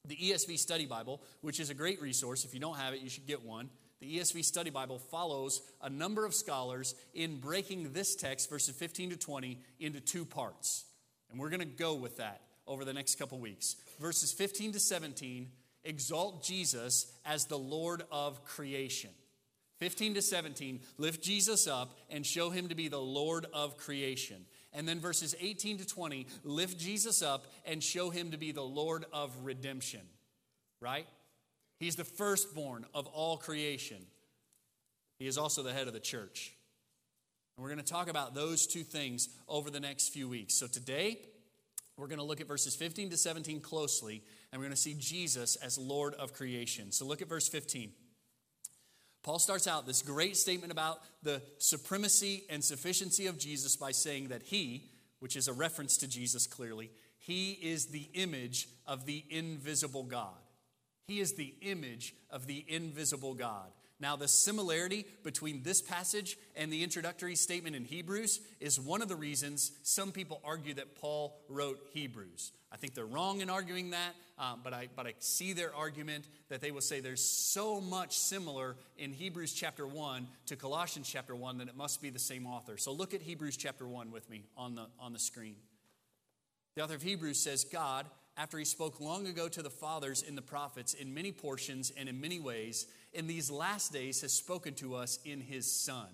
The 0.06 0.16
ESV 0.16 0.58
Study 0.58 0.86
Bible, 0.86 1.22
which 1.42 1.60
is 1.60 1.70
a 1.70 1.74
great 1.74 2.02
resource, 2.02 2.46
if 2.46 2.54
you 2.54 2.62
don't 2.62 2.78
have 2.78 2.94
it, 2.94 3.02
you 3.02 3.10
should 3.10 3.28
get 3.28 3.44
one. 3.44 3.70
The 4.00 4.20
ESV 4.20 4.46
Study 4.46 4.70
Bible 4.70 4.98
follows 4.98 5.62
a 5.82 5.90
number 5.90 6.26
of 6.26 6.34
scholars 6.34 6.96
in 7.14 7.42
breaking 7.42 7.92
this 7.92 8.16
text, 8.16 8.50
verses 8.50 8.74
15 8.74 9.10
to 9.10 9.18
20, 9.18 9.60
into 9.82 10.00
two 10.00 10.24
parts. 10.24 10.86
And 11.30 11.38
we're 11.38 11.50
going 11.50 11.60
to 11.60 11.66
go 11.66 11.96
with 11.96 12.18
that 12.18 12.40
over 12.68 12.86
the 12.86 12.94
next 12.94 13.20
couple 13.20 13.38
weeks. 13.40 13.76
Verses 14.00 14.32
15 14.32 14.72
to 14.74 14.80
17 14.80 15.50
exalt 15.84 16.42
Jesus 16.42 17.12
as 17.26 17.46
the 17.46 17.60
Lord 17.60 18.04
of 18.12 18.46
creation. 18.46 19.10
15 19.80 20.16
to 20.16 20.22
17, 20.22 20.80
lift 20.98 21.22
Jesus 21.22 21.68
up 21.68 21.98
and 22.10 22.26
show 22.26 22.50
him 22.50 22.70
to 22.70 22.76
be 22.76 22.88
the 22.88 23.00
Lord 23.00 23.46
of 23.54 23.78
creation. 23.78 24.46
And 24.72 24.88
then 24.88 25.00
verses 25.00 25.36
18 25.40 25.80
to 25.80 25.88
20, 25.88 26.28
lift 26.44 26.78
Jesus 26.78 27.22
up 27.22 27.46
and 27.66 27.84
show 27.84 28.10
him 28.10 28.32
to 28.32 28.38
be 28.38 28.52
the 28.52 28.62
Lord 28.62 29.06
of 29.12 29.32
redemption. 29.44 30.02
Right? 30.82 31.08
He's 31.80 31.96
the 31.96 32.04
firstborn 32.04 32.86
of 32.94 33.08
all 33.08 33.38
creation. 33.38 34.06
He 35.20 35.28
is 35.28 35.38
also 35.38 35.64
the 35.64 35.74
head 35.74 35.88
of 35.88 35.94
the 35.94 36.00
church. 36.00 36.54
And 37.56 37.64
we're 37.64 37.70
going 37.70 37.84
to 37.84 37.92
talk 37.92 38.10
about 38.10 38.36
those 38.36 38.68
two 38.68 38.84
things 38.84 39.30
over 39.48 39.70
the 39.70 39.80
next 39.80 40.10
few 40.10 40.28
weeks. 40.28 40.56
So 40.56 40.68
today, 40.68 41.20
we're 41.98 42.08
going 42.08 42.20
to 42.20 42.26
look 42.26 42.42
at 42.42 42.48
verses 42.48 42.76
15 42.76 43.12
to 43.12 43.18
17 43.18 43.62
closely, 43.62 44.22
and 44.52 44.60
we're 44.60 44.66
going 44.66 44.76
to 44.76 44.82
see 44.82 44.96
Jesus 44.96 45.56
as 45.58 45.78
Lord 45.78 46.14
of 46.16 46.34
creation. 46.34 46.92
So 46.92 47.06
look 47.06 47.22
at 47.22 47.30
verse 47.30 47.48
15. 47.48 47.92
Paul 49.26 49.40
starts 49.40 49.66
out 49.66 49.88
this 49.88 50.04
great 50.04 50.38
statement 50.38 50.72
about 50.72 51.00
the 51.24 51.42
supremacy 51.58 52.44
and 52.48 52.64
sufficiency 52.64 53.26
of 53.26 53.40
Jesus 53.40 53.76
by 53.76 53.92
saying 53.92 54.28
that 54.28 54.44
he, 54.44 54.92
which 55.18 55.36
is 55.36 55.48
a 55.48 55.54
reference 55.54 55.98
to 55.98 56.08
Jesus 56.08 56.46
clearly, 56.46 56.92
he 57.18 57.54
is 57.54 57.88
the 57.88 58.08
image 58.14 58.68
of 58.86 59.08
the 59.08 59.26
invisible 59.32 60.04
God. 60.04 60.38
He 61.08 61.22
is 61.22 61.34
the 61.34 61.56
image 61.62 62.14
of 62.30 62.46
the 62.46 62.64
invisible 62.68 63.34
God. 63.34 63.72
Now, 64.00 64.18
the 64.18 64.28
similarity 64.28 65.06
between 65.24 65.64
this 65.64 65.82
passage 65.82 66.38
and 66.56 66.72
the 66.72 66.84
introductory 66.84 67.36
statement 67.36 67.78
in 67.78 67.86
Hebrews 67.86 68.42
is 68.60 68.78
one 68.80 69.02
of 69.02 69.08
the 69.08 69.16
reasons 69.16 69.72
some 69.84 70.12
people 70.12 70.42
argue 70.44 70.74
that 70.74 71.00
Paul 71.00 71.40
wrote 71.48 71.80
Hebrews. 71.94 72.52
I 72.74 72.78
think 72.78 72.94
they're 72.94 73.06
wrong 73.06 73.40
in 73.40 73.50
arguing 73.50 73.92
that, 73.92 74.14
um, 74.38 74.60
but, 74.62 74.74
I, 74.74 74.90
but 74.98 75.08
I 75.08 75.14
see 75.20 75.54
their 75.54 75.74
argument 75.74 76.28
that 76.50 76.60
they 76.60 76.72
will 76.72 76.82
say 76.82 77.00
there's 77.00 77.24
so 77.24 77.80
much 77.80 78.18
similar 78.18 78.76
in 78.98 79.14
Hebrews 79.14 79.54
chapter 79.54 79.88
1 79.88 80.28
to 80.48 80.58
Colossians 80.58 81.10
chapter 81.10 81.34
1 81.34 81.60
that 81.60 81.70
it 81.70 81.78
must 81.78 82.02
be 82.02 82.10
the 82.10 82.20
same 82.20 82.46
author. 82.46 82.76
So 82.76 82.92
look 82.92 83.14
at 83.14 83.22
Hebrews 83.22 83.56
chapter 83.56 83.88
1 83.88 84.12
with 84.12 84.30
me 84.30 84.44
on 84.58 84.76
the, 84.76 84.88
on 85.00 85.14
the 85.14 85.20
screen. 85.20 85.56
The 86.76 86.84
author 86.84 86.96
of 86.96 87.02
Hebrews 87.02 87.40
says, 87.40 87.64
God, 87.64 88.08
after 88.36 88.58
he 88.58 88.66
spoke 88.66 89.00
long 89.00 89.28
ago 89.28 89.48
to 89.48 89.62
the 89.62 89.70
fathers 89.70 90.22
in 90.22 90.36
the 90.36 90.42
prophets 90.42 90.94
in 90.94 91.14
many 91.14 91.32
portions 91.32 91.94
and 91.96 92.10
in 92.10 92.20
many 92.20 92.40
ways, 92.40 92.88
in 93.16 93.28
these 93.28 93.50
last 93.50 93.92
days 93.92 94.22
has 94.22 94.34
spoken 94.34 94.74
to 94.76 94.96
us 94.96 95.20
in 95.26 95.42
his 95.42 95.72
Son, 95.72 96.08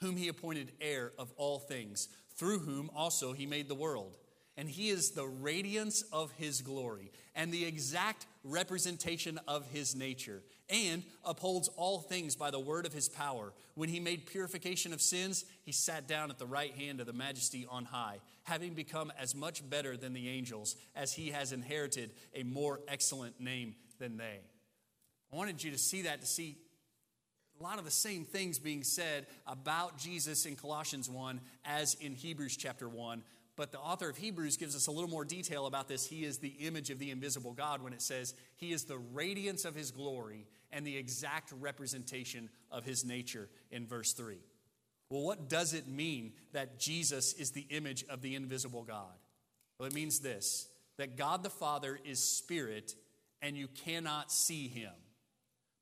whom 0.00 0.16
he 0.16 0.28
appointed 0.28 0.72
heir 0.80 1.12
of 1.18 1.32
all 1.36 1.58
things, 1.58 2.08
through 2.36 2.58
whom 2.60 2.90
also 2.94 3.32
he 3.32 3.46
made 3.46 3.68
the 3.68 3.74
world 3.74 4.16
and 4.60 4.68
he 4.68 4.90
is 4.90 5.12
the 5.12 5.26
radiance 5.26 6.02
of 6.12 6.30
his 6.32 6.60
glory 6.60 7.10
and 7.34 7.50
the 7.50 7.64
exact 7.64 8.26
representation 8.44 9.40
of 9.48 9.66
his 9.70 9.94
nature, 9.94 10.42
and 10.68 11.02
upholds 11.24 11.68
all 11.76 12.00
things 12.00 12.36
by 12.36 12.50
the 12.50 12.60
word 12.60 12.84
of 12.84 12.92
his 12.92 13.08
power. 13.08 13.54
When 13.74 13.88
he 13.88 14.00
made 14.00 14.26
purification 14.26 14.92
of 14.92 15.00
sins, 15.00 15.46
he 15.62 15.72
sat 15.72 16.06
down 16.06 16.30
at 16.30 16.38
the 16.38 16.44
right 16.44 16.74
hand 16.74 17.00
of 17.00 17.06
the 17.06 17.14
majesty 17.14 17.66
on 17.70 17.86
high, 17.86 18.18
having 18.42 18.74
become 18.74 19.10
as 19.18 19.34
much 19.34 19.68
better 19.68 19.96
than 19.96 20.12
the 20.12 20.28
angels, 20.28 20.76
as 20.94 21.14
he 21.14 21.30
has 21.30 21.52
inherited 21.52 22.10
a 22.34 22.42
more 22.42 22.80
excellent 22.86 23.40
name 23.40 23.74
than 23.98 24.18
they. 24.18 24.40
I 25.32 25.36
wanted 25.36 25.62
you 25.62 25.70
to 25.70 25.78
see 25.78 26.02
that, 26.02 26.20
to 26.20 26.26
see 26.26 26.56
a 27.58 27.62
lot 27.62 27.78
of 27.78 27.84
the 27.84 27.90
same 27.90 28.24
things 28.24 28.58
being 28.58 28.82
said 28.82 29.26
about 29.46 29.98
Jesus 29.98 30.46
in 30.46 30.56
Colossians 30.56 31.10
1 31.10 31.40
as 31.64 31.94
in 31.94 32.14
Hebrews 32.14 32.56
chapter 32.56 32.88
1 32.88 33.22
but 33.60 33.72
the 33.72 33.78
author 33.78 34.08
of 34.08 34.16
Hebrews 34.16 34.56
gives 34.56 34.74
us 34.74 34.86
a 34.86 34.90
little 34.90 35.10
more 35.10 35.22
detail 35.22 35.66
about 35.66 35.86
this. 35.86 36.06
He 36.06 36.24
is 36.24 36.38
the 36.38 36.54
image 36.60 36.88
of 36.88 36.98
the 36.98 37.10
invisible 37.10 37.52
God 37.52 37.82
when 37.82 37.92
it 37.92 38.00
says 38.00 38.32
he 38.56 38.72
is 38.72 38.84
the 38.84 38.96
radiance 38.96 39.66
of 39.66 39.74
his 39.74 39.90
glory 39.90 40.46
and 40.72 40.86
the 40.86 40.96
exact 40.96 41.52
representation 41.60 42.48
of 42.70 42.86
his 42.86 43.04
nature 43.04 43.50
in 43.70 43.86
verse 43.86 44.14
3. 44.14 44.38
Well, 45.10 45.20
what 45.20 45.50
does 45.50 45.74
it 45.74 45.86
mean 45.86 46.32
that 46.52 46.78
Jesus 46.78 47.34
is 47.34 47.50
the 47.50 47.66
image 47.68 48.02
of 48.08 48.22
the 48.22 48.34
invisible 48.34 48.82
God? 48.82 49.12
Well, 49.78 49.88
it 49.88 49.94
means 49.94 50.20
this 50.20 50.66
that 50.96 51.18
God 51.18 51.42
the 51.42 51.50
Father 51.50 52.00
is 52.02 52.18
spirit 52.18 52.94
and 53.42 53.58
you 53.58 53.68
cannot 53.68 54.32
see 54.32 54.68
him. 54.68 54.92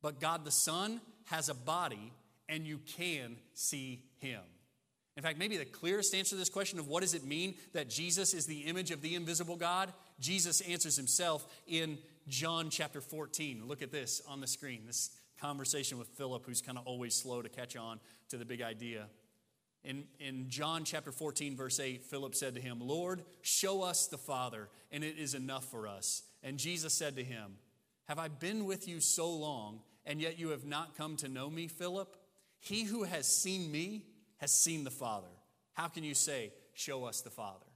But 0.03 0.21
God 0.21 0.45
the 0.45 0.51
Son 0.51 1.01
has 1.27 1.49
a 1.49 1.55
body 1.55 2.13
and 2.49 2.67
you 2.67 2.79
can 2.79 3.37
see 3.55 4.03
him. 4.19 4.41
In 5.17 5.23
fact, 5.23 5.39
maybe 5.39 5.57
the 5.57 5.65
clearest 5.65 6.15
answer 6.15 6.31
to 6.31 6.37
this 6.37 6.49
question 6.49 6.79
of 6.79 6.87
what 6.87 7.01
does 7.01 7.13
it 7.13 7.25
mean 7.25 7.57
that 7.73 7.91
Jesus 7.91 8.33
is 8.35 8.47
the 8.47 8.61
image 8.61 8.93
of 8.93 9.03
the 9.03 9.17
invisible 9.17 9.57
God, 9.57 9.93
Jesus 10.21 10.61
answers 10.61 10.97
himself 10.97 11.47
in 11.67 11.99
John 12.29 12.71
chapter 12.71 13.01
14. 13.01 13.65
Look 13.67 13.83
at 13.83 13.91
this 13.91 14.23
on 14.29 14.41
the 14.41 14.47
screen. 14.47 14.83
This 14.87 15.11
conversation 15.41 15.99
with 15.99 16.09
Philip, 16.09 16.45
who's 16.47 16.61
kind 16.61 16.79
of 16.79 16.87
always 16.87 17.15
slow 17.15 17.43
to 17.43 17.49
catch 17.49 17.77
on 17.77 18.01
to 18.29 18.37
the 18.37 18.45
big 18.45 18.63
idea. 18.63 19.07
In, 19.85 20.05
in 20.19 20.51
John 20.51 20.85
chapter 20.85 21.13
14, 21.13 21.57
verse 21.57 21.81
8, 21.81 22.05
Philip 22.05 22.35
said 22.35 22.55
to 22.55 22.61
him, 22.61 22.79
Lord, 22.81 23.23
show 23.43 23.83
us 23.83 24.07
the 24.07 24.19
Father, 24.19 24.69
and 24.93 25.03
it 25.03 25.19
is 25.19 25.35
enough 25.35 25.65
for 25.65 25.87
us. 25.87 26.23
And 26.43 26.59
Jesus 26.59 26.95
said 26.95 27.17
to 27.17 27.25
him, 27.25 27.57
Have 28.09 28.19
I 28.19 28.29
been 28.29 28.65
with 28.65 28.89
you 28.89 29.01
so 29.01 29.31
long, 29.31 29.81
and 30.07 30.19
yet 30.19 30.39
you 30.39 30.49
have 30.49 30.65
not 30.65 30.97
come 30.97 31.17
to 31.17 31.29
know 31.29 31.51
me, 31.51 31.69
Philip? 31.69 32.17
He 32.59 32.85
who 32.85 33.05
has 33.05 33.29
seen 33.29 33.71
me 33.71 34.07
has 34.39 34.51
seen 34.51 34.85
the 34.85 34.91
Father. 34.91 35.29
How 35.75 35.89
can 35.89 36.05
you 36.05 36.15
say, 36.15 36.53
Show 36.73 37.05
us 37.05 37.21
the 37.21 37.31
Father? 37.31 37.67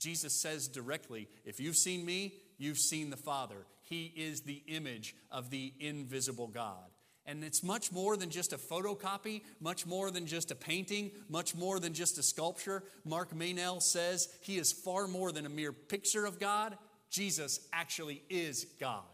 Jesus 0.00 0.32
says 0.32 0.66
directly, 0.66 1.28
If 1.44 1.60
you've 1.60 1.76
seen 1.76 2.04
me, 2.04 2.34
you've 2.58 2.78
seen 2.78 3.10
the 3.10 3.16
Father. 3.16 3.66
He 3.82 4.12
is 4.16 4.40
the 4.40 4.62
image 4.66 5.14
of 5.30 5.50
the 5.50 5.72
invisible 5.78 6.48
God. 6.48 6.90
And 7.24 7.44
it's 7.44 7.62
much 7.62 7.92
more 7.92 8.16
than 8.16 8.30
just 8.30 8.52
a 8.52 8.58
photocopy, 8.58 9.42
much 9.60 9.86
more 9.86 10.10
than 10.10 10.26
just 10.26 10.50
a 10.50 10.54
painting, 10.54 11.12
much 11.28 11.54
more 11.54 11.78
than 11.78 11.94
just 11.94 12.18
a 12.18 12.22
sculpture. 12.22 12.82
Mark 13.04 13.32
Meynell 13.34 13.80
says 13.80 14.28
he 14.40 14.58
is 14.58 14.72
far 14.72 15.06
more 15.06 15.30
than 15.32 15.46
a 15.46 15.50
mere 15.50 15.72
picture 15.72 16.26
of 16.26 16.40
God. 16.40 16.76
Jesus 17.08 17.60
actually 17.72 18.22
is 18.28 18.66
God. 18.80 19.04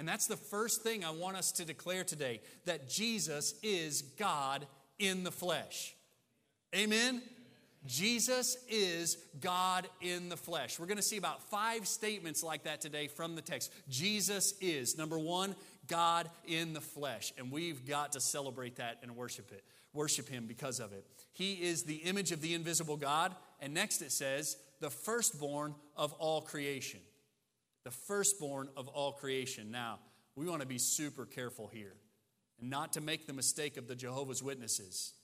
And 0.00 0.08
that's 0.08 0.26
the 0.26 0.36
first 0.38 0.82
thing 0.82 1.04
I 1.04 1.10
want 1.10 1.36
us 1.36 1.52
to 1.52 1.64
declare 1.66 2.04
today 2.04 2.40
that 2.64 2.88
Jesus 2.88 3.52
is 3.62 4.00
God 4.00 4.66
in 4.98 5.24
the 5.24 5.30
flesh. 5.30 5.94
Amen? 6.74 7.20
Jesus 7.84 8.56
is 8.66 9.18
God 9.42 9.86
in 10.00 10.30
the 10.30 10.38
flesh. 10.38 10.80
We're 10.80 10.86
going 10.86 10.96
to 10.96 11.02
see 11.02 11.18
about 11.18 11.42
five 11.50 11.86
statements 11.86 12.42
like 12.42 12.62
that 12.62 12.80
today 12.80 13.08
from 13.08 13.36
the 13.36 13.42
text. 13.42 13.74
Jesus 13.90 14.54
is, 14.62 14.96
number 14.96 15.18
one, 15.18 15.54
God 15.86 16.30
in 16.46 16.72
the 16.72 16.80
flesh. 16.80 17.34
And 17.36 17.52
we've 17.52 17.86
got 17.86 18.12
to 18.12 18.20
celebrate 18.20 18.76
that 18.76 19.00
and 19.02 19.14
worship 19.14 19.52
it, 19.52 19.64
worship 19.92 20.30
Him 20.30 20.46
because 20.46 20.80
of 20.80 20.94
it. 20.94 21.04
He 21.34 21.62
is 21.62 21.82
the 21.82 21.96
image 21.96 22.32
of 22.32 22.40
the 22.40 22.54
invisible 22.54 22.96
God. 22.96 23.34
And 23.60 23.74
next 23.74 24.00
it 24.00 24.12
says, 24.12 24.56
the 24.80 24.88
firstborn 24.88 25.74
of 25.94 26.14
all 26.14 26.40
creation. 26.40 27.00
The 27.84 27.90
firstborn 27.90 28.68
of 28.76 28.88
all 28.88 29.12
creation. 29.12 29.70
Now, 29.70 29.98
we 30.36 30.46
want 30.46 30.60
to 30.62 30.68
be 30.68 30.78
super 30.78 31.26
careful 31.26 31.68
here 31.68 31.94
and 32.60 32.70
not 32.70 32.92
to 32.94 33.00
make 33.00 33.26
the 33.26 33.32
mistake 33.32 33.76
of 33.76 33.88
the 33.88 33.94
Jehovah's 33.94 34.42
Witnesses. 34.42 35.14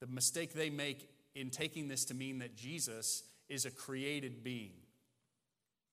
The 0.00 0.06
mistake 0.06 0.52
they 0.52 0.70
make 0.70 1.08
in 1.34 1.50
taking 1.50 1.88
this 1.88 2.04
to 2.06 2.14
mean 2.14 2.38
that 2.40 2.56
Jesus 2.56 3.22
is 3.48 3.64
a 3.64 3.70
created 3.70 4.44
being. 4.44 4.72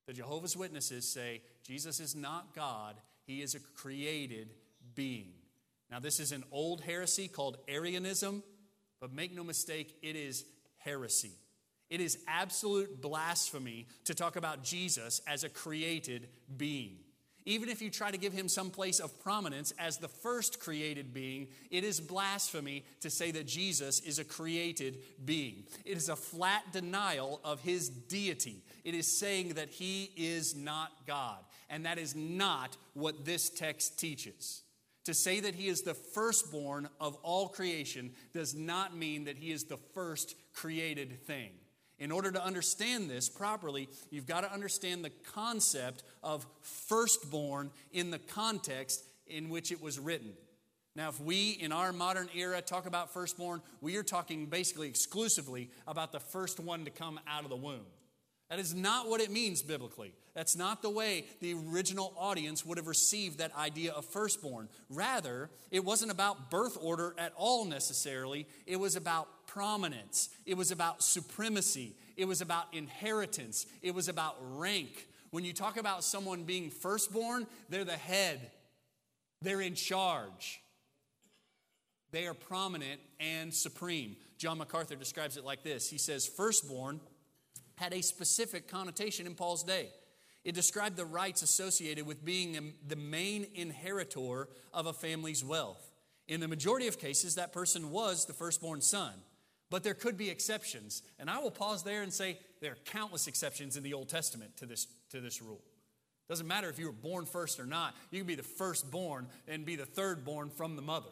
The 0.08 0.14
Jehovah's 0.14 0.56
Witnesses 0.56 1.08
say 1.08 1.42
Jesus 1.64 2.00
is 2.00 2.16
not 2.16 2.56
God, 2.56 2.96
he 3.26 3.42
is 3.42 3.56
a 3.56 3.60
created 3.60 4.54
being. 4.96 5.34
Now, 5.90 6.00
this 6.00 6.20
is 6.20 6.32
an 6.32 6.44
old 6.52 6.82
heresy 6.82 7.28
called 7.28 7.58
Arianism, 7.68 8.44
but 9.00 9.14
make 9.14 9.34
no 9.34 9.44
mistake, 9.44 9.96
it 10.02 10.16
is 10.16 10.46
heresy. 10.78 11.32
It 11.90 12.02
is 12.02 12.18
absolute 12.28 13.02
blasphemy 13.02 13.88
to 14.06 14.14
talk 14.14 14.36
about 14.36 14.64
Jesus 14.64 15.22
as 15.28 15.44
a 15.44 15.50
created 15.50 16.28
being. 16.58 16.98
Even 17.48 17.70
if 17.70 17.82
you 17.82 17.90
try 17.90 18.12
to 18.12 18.18
give 18.18 18.34
him 18.34 18.50
some 18.50 18.70
place 18.70 19.00
of 19.00 19.24
prominence 19.24 19.72
as 19.80 19.98
the 19.98 20.10
first 20.10 20.60
created 20.60 21.14
being, 21.14 21.48
it 21.72 21.86
is 21.86 22.02
blasphemy 22.02 22.84
to 23.00 23.10
say 23.10 23.32
that 23.32 23.48
Jesus 23.48 24.02
is 24.02 24.20
a 24.20 24.26
created 24.26 24.98
being. 25.24 25.64
It 25.86 25.96
is 25.96 26.10
a 26.10 26.18
flat 26.18 26.74
denial 26.74 27.40
of 27.46 27.62
his 27.62 27.88
deity. 27.88 28.64
It 28.84 28.96
is 28.96 29.18
saying 29.18 29.54
that 29.54 29.70
he 29.70 30.12
is 30.18 30.58
not 30.58 30.92
God. 31.08 31.40
And 31.70 31.86
that 31.86 31.98
is 31.98 32.18
not 32.18 32.76
what 32.94 33.24
this 33.24 33.50
text 33.50 33.98
teaches. 33.98 34.64
To 35.06 35.14
say 35.14 35.40
that 35.40 35.56
he 35.56 35.70
is 35.70 35.84
the 35.84 35.94
firstborn 35.94 36.90
of 37.00 37.16
all 37.24 37.48
creation 37.48 38.12
does 38.34 38.56
not 38.56 38.94
mean 38.94 39.24
that 39.24 39.38
he 39.38 39.54
is 39.54 39.64
the 39.64 39.78
first 39.78 40.36
created 40.54 41.26
thing. 41.26 41.52
In 42.00 42.12
order 42.12 42.32
to 42.32 42.44
understand 42.44 43.10
this 43.10 43.28
properly, 43.28 43.90
you've 44.12 44.28
got 44.28 44.42
to 44.42 44.54
understand 44.54 45.04
the 45.04 45.12
concept 45.34 46.04
of 46.24 46.46
firstborn 46.62 47.72
in 47.92 48.12
the 48.12 48.20
context 48.20 49.04
in 49.26 49.50
which 49.50 49.72
it 49.72 49.82
was 49.82 49.98
written. 49.98 50.34
Now, 50.96 51.10
if 51.10 51.20
we 51.20 51.52
in 51.52 51.72
our 51.72 51.92
modern 51.92 52.30
era 52.36 52.62
talk 52.62 52.86
about 52.86 53.14
firstborn, 53.14 53.62
we 53.82 53.98
are 53.98 54.04
talking 54.04 54.48
basically 54.48 54.88
exclusively 54.88 55.70
about 55.88 56.12
the 56.12 56.20
first 56.20 56.60
one 56.60 56.86
to 56.86 56.92
come 56.92 57.20
out 57.28 57.44
of 57.44 57.50
the 57.50 57.56
womb. 57.56 57.86
That 58.50 58.60
is 58.60 58.74
not 58.74 59.10
what 59.10 59.22
it 59.22 59.30
means 59.30 59.62
biblically. 59.62 60.14
That's 60.38 60.56
not 60.56 60.84
the 60.84 60.90
way 60.92 61.26
the 61.42 61.56
original 61.56 62.14
audience 62.16 62.64
would 62.64 62.78
have 62.78 62.86
received 62.86 63.40
that 63.40 63.58
idea 63.58 63.92
of 63.92 64.06
firstborn. 64.06 64.70
Rather, 64.88 65.50
it 65.72 65.84
wasn't 65.84 66.12
about 66.12 66.52
birth 66.52 66.78
order 66.80 67.16
at 67.18 67.34
all 67.36 67.66
necessarily, 67.66 68.46
it 68.68 68.76
was 68.76 68.96
about 68.96 69.48
prominence, 69.48 70.30
it 70.46 70.56
was 70.56 70.70
about 70.70 71.02
supremacy, 71.02 71.96
it 72.16 72.26
was 72.26 72.42
about 72.42 72.66
inheritance, 72.72 73.66
it 73.82 73.96
was 73.96 74.10
about 74.10 74.36
rank. 74.40 75.08
When 75.32 75.44
you 75.44 75.54
talk 75.54 75.76
about 75.76 76.04
someone 76.04 76.44
being 76.44 76.70
firstborn, 76.70 77.48
they're 77.70 77.84
the 77.84 77.94
head, 77.94 78.52
they're 79.42 79.62
in 79.62 79.74
charge. 79.74 80.62
They 82.12 82.28
are 82.28 82.36
prominent 82.36 83.02
and 83.20 83.52
supreme. 83.52 84.18
John 84.38 84.60
MacArthur 84.60 84.98
describes 84.98 85.36
it 85.36 85.44
like 85.44 85.64
this 85.64 85.90
He 85.90 85.98
says, 85.98 86.28
Firstborn 86.28 87.00
had 87.78 87.92
a 87.92 88.04
specific 88.04 88.68
connotation 88.68 89.26
in 89.26 89.34
Paul's 89.34 89.64
day. 89.64 89.90
It 90.48 90.56
described 90.56 90.96
the 90.96 91.04
rights 91.04 91.42
associated 91.42 92.08
with 92.08 92.24
being 92.24 92.74
the 92.88 92.96
main 92.96 93.48
inheritor 93.54 94.48
of 94.74 94.86
a 94.86 94.94
family's 94.94 95.44
wealth. 95.44 95.92
In 96.30 96.40
the 96.40 96.48
majority 96.48 96.88
of 96.88 96.98
cases, 96.98 97.36
that 97.36 97.52
person 97.52 97.92
was 97.92 98.24
the 98.24 98.32
firstborn 98.32 98.80
son. 98.80 99.12
But 99.70 99.84
there 99.84 99.94
could 99.94 100.18
be 100.18 100.30
exceptions. 100.30 101.04
And 101.20 101.30
I 101.30 101.40
will 101.40 101.52
pause 101.52 101.84
there 101.84 102.02
and 102.02 102.14
say 102.14 102.40
there 102.62 102.72
are 102.72 102.78
countless 102.86 103.28
exceptions 103.28 103.76
in 103.76 103.84
the 103.84 103.94
Old 103.94 104.08
Testament 104.08 104.56
to 104.56 104.66
this, 104.66 104.88
to 105.10 105.20
this 105.20 105.42
rule. 105.42 105.60
Doesn't 106.30 106.48
matter 106.48 106.70
if 106.70 106.80
you 106.80 106.86
were 106.86 106.94
born 106.94 107.26
first 107.26 107.60
or 107.60 107.66
not, 107.66 107.94
you 108.10 108.20
can 108.20 108.28
be 108.28 108.36
the 108.36 108.42
firstborn 108.42 109.28
and 109.50 109.66
be 109.66 109.76
the 109.76 109.84
thirdborn 109.84 110.50
from 110.50 110.78
the 110.78 110.82
mother. 110.82 111.12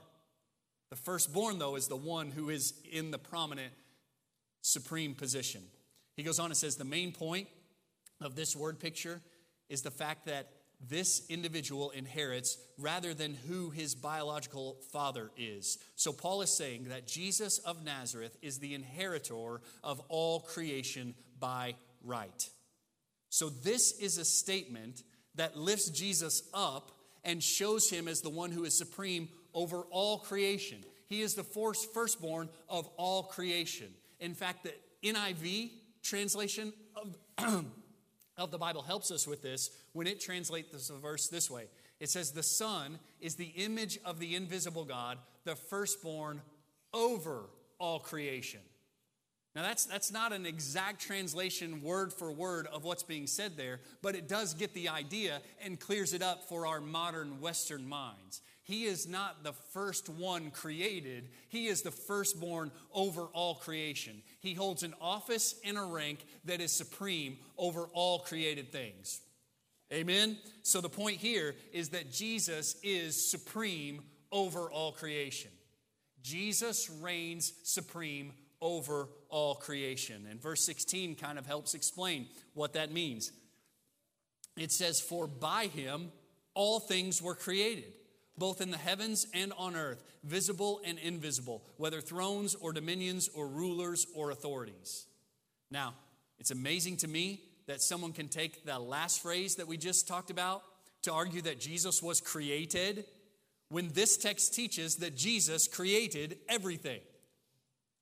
The 0.91 0.95
firstborn, 0.95 1.59
though, 1.59 1.75
is 1.75 1.89
the 1.89 1.97
one 1.97 2.31
who 2.31 2.49
is 2.49 2.73
in 2.89 3.11
the 3.11 3.19
prominent 3.19 3.73
supreme 4.61 5.13
position. 5.13 5.61
He 6.15 6.23
goes 6.23 6.39
on 6.39 6.45
and 6.45 6.57
says 6.57 6.77
the 6.77 6.85
main 6.85 7.11
point 7.11 7.49
of 8.25 8.35
this 8.35 8.55
word 8.55 8.79
picture 8.79 9.21
is 9.69 9.81
the 9.81 9.91
fact 9.91 10.25
that 10.25 10.49
this 10.81 11.25
individual 11.29 11.91
inherits 11.91 12.57
rather 12.77 13.13
than 13.13 13.33
who 13.33 13.69
his 13.69 13.95
biological 13.95 14.77
father 14.91 15.31
is. 15.37 15.77
So, 15.95 16.11
Paul 16.11 16.41
is 16.41 16.55
saying 16.55 16.85
that 16.89 17.07
Jesus 17.07 17.59
of 17.59 17.83
Nazareth 17.83 18.35
is 18.41 18.59
the 18.59 18.73
inheritor 18.73 19.61
of 19.83 20.01
all 20.09 20.41
creation 20.41 21.15
by 21.39 21.75
right. 22.03 22.49
So, 23.29 23.49
this 23.49 23.97
is 23.99 24.17
a 24.17 24.25
statement 24.25 25.03
that 25.35 25.57
lifts 25.57 25.89
Jesus 25.89 26.43
up 26.53 26.91
and 27.23 27.41
shows 27.41 27.89
him 27.89 28.07
as 28.07 28.21
the 28.21 28.29
one 28.29 28.51
who 28.51 28.65
is 28.65 28.77
supreme 28.77 29.29
over 29.53 29.83
all 29.89 30.19
creation. 30.19 30.83
He 31.07 31.21
is 31.21 31.35
the 31.35 31.43
firstborn 31.43 32.49
of 32.69 32.87
all 32.97 33.23
creation. 33.23 33.87
In 34.19 34.33
fact, 34.33 34.63
the 34.63 34.73
NIV 35.03 35.71
translation 36.03 36.73
of 36.95 37.65
of 38.37 38.51
the 38.51 38.57
Bible 38.57 38.81
helps 38.81 39.11
us 39.11 39.27
with 39.27 39.41
this 39.41 39.69
when 39.93 40.07
it 40.07 40.19
translates 40.19 40.71
this 40.71 40.89
verse 40.89 41.27
this 41.27 41.49
way. 41.49 41.65
It 41.99 42.09
says, 42.09 42.31
The 42.31 42.43
Son 42.43 42.99
is 43.21 43.35
the 43.35 43.53
image 43.55 43.99
of 44.03 44.19
the 44.19 44.35
invisible 44.35 44.85
God, 44.85 45.17
the 45.45 45.55
firstborn 45.55 46.41
over 46.93 47.49
all 47.79 47.99
creation. 47.99 48.61
Now, 49.55 49.61
that's, 49.61 49.85
that's 49.85 50.11
not 50.11 50.33
an 50.33 50.45
exact 50.45 50.99
translation 51.01 51.81
word 51.81 52.11
for 52.11 52.29
word 52.29 52.67
of 52.67 52.83
what's 52.83 53.03
being 53.03 53.25
said 53.25 53.55
there, 53.55 53.79
but 54.01 54.13
it 54.13 54.27
does 54.27 54.53
get 54.53 54.73
the 54.73 54.89
idea 54.89 55.41
and 55.63 55.79
clears 55.79 56.13
it 56.13 56.21
up 56.21 56.49
for 56.49 56.67
our 56.67 56.81
modern 56.81 57.39
Western 57.39 57.87
minds. 57.87 58.41
He 58.65 58.85
is 58.85 59.07
not 59.07 59.43
the 59.43 59.53
first 59.53 60.09
one 60.09 60.49
created, 60.49 61.29
He 61.49 61.67
is 61.67 61.83
the 61.83 61.91
firstborn 61.91 62.71
over 62.91 63.25
all 63.25 63.55
creation. 63.55 64.23
He 64.39 64.55
holds 64.55 64.81
an 64.81 64.95
office 64.99 65.53
and 65.63 65.77
a 65.77 65.83
rank 65.83 66.25
that 66.45 66.61
is 66.61 66.71
supreme 66.71 67.37
over 67.59 67.83
all 67.93 68.19
created 68.19 68.71
things. 68.71 69.21
Amen? 69.93 70.39
So 70.63 70.81
the 70.81 70.89
point 70.89 71.17
here 71.17 71.53
is 71.73 71.89
that 71.89 72.11
Jesus 72.11 72.75
is 72.81 73.29
supreme 73.29 74.01
over 74.31 74.71
all 74.71 74.91
creation. 74.91 75.51
Jesus 76.23 76.89
reigns 76.89 77.53
supreme 77.61 78.33
over 78.61 79.09
all 79.29 79.53
creation. 79.53 80.25
And 80.27 80.41
verse 80.41 80.65
16 80.65 81.13
kind 81.17 81.37
of 81.37 81.45
helps 81.45 81.75
explain 81.75 82.29
what 82.55 82.73
that 82.73 82.91
means. 82.91 83.31
It 84.57 84.71
says, 84.71 84.99
For 84.99 85.27
by 85.27 85.67
him 85.67 86.11
all 86.55 86.79
things 86.79 87.21
were 87.21 87.35
created 87.35 87.93
both 88.37 88.61
in 88.61 88.71
the 88.71 88.77
heavens 88.77 89.27
and 89.33 89.53
on 89.57 89.75
earth, 89.75 90.03
visible 90.23 90.81
and 90.85 90.99
invisible, 90.99 91.63
whether 91.77 92.01
thrones 92.01 92.55
or 92.55 92.73
dominions 92.73 93.29
or 93.33 93.47
rulers 93.47 94.07
or 94.15 94.31
authorities. 94.31 95.07
Now, 95.71 95.93
it's 96.39 96.51
amazing 96.51 96.97
to 96.97 97.07
me 97.07 97.41
that 97.67 97.81
someone 97.81 98.13
can 98.13 98.27
take 98.27 98.65
the 98.65 98.77
last 98.77 99.21
phrase 99.21 99.55
that 99.55 99.67
we 99.67 99.77
just 99.77 100.07
talked 100.07 100.29
about 100.29 100.63
to 101.03 101.13
argue 101.13 101.41
that 101.43 101.59
Jesus 101.59 102.01
was 102.03 102.21
created 102.21 103.05
when 103.69 103.89
this 103.89 104.17
text 104.17 104.53
teaches 104.53 104.97
that 104.97 105.15
Jesus 105.15 105.67
created 105.67 106.37
everything. 106.47 106.99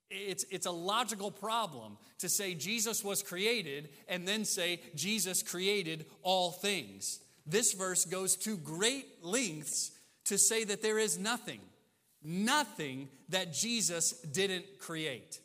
It's, 0.09 0.45
it's 0.51 0.65
a 0.65 0.71
logical 0.71 1.31
problem 1.31 1.97
to 2.19 2.29
say 2.29 2.53
Jesus 2.53 3.03
was 3.03 3.23
created 3.23 3.89
and 4.07 4.27
then 4.27 4.45
say 4.45 4.79
Jesus 4.95 5.41
created 5.41 6.05
all 6.21 6.51
things. 6.51 7.19
This 7.45 7.73
verse 7.73 8.05
goes 8.05 8.35
to 8.37 8.57
great 8.57 9.23
lengths 9.23 9.91
to 10.25 10.37
say 10.37 10.63
that 10.63 10.81
there 10.81 10.99
is 10.99 11.17
nothing, 11.17 11.59
nothing 12.23 13.09
that 13.29 13.53
Jesus 13.53 14.13
didn't 14.21 14.65
create. 14.79 15.39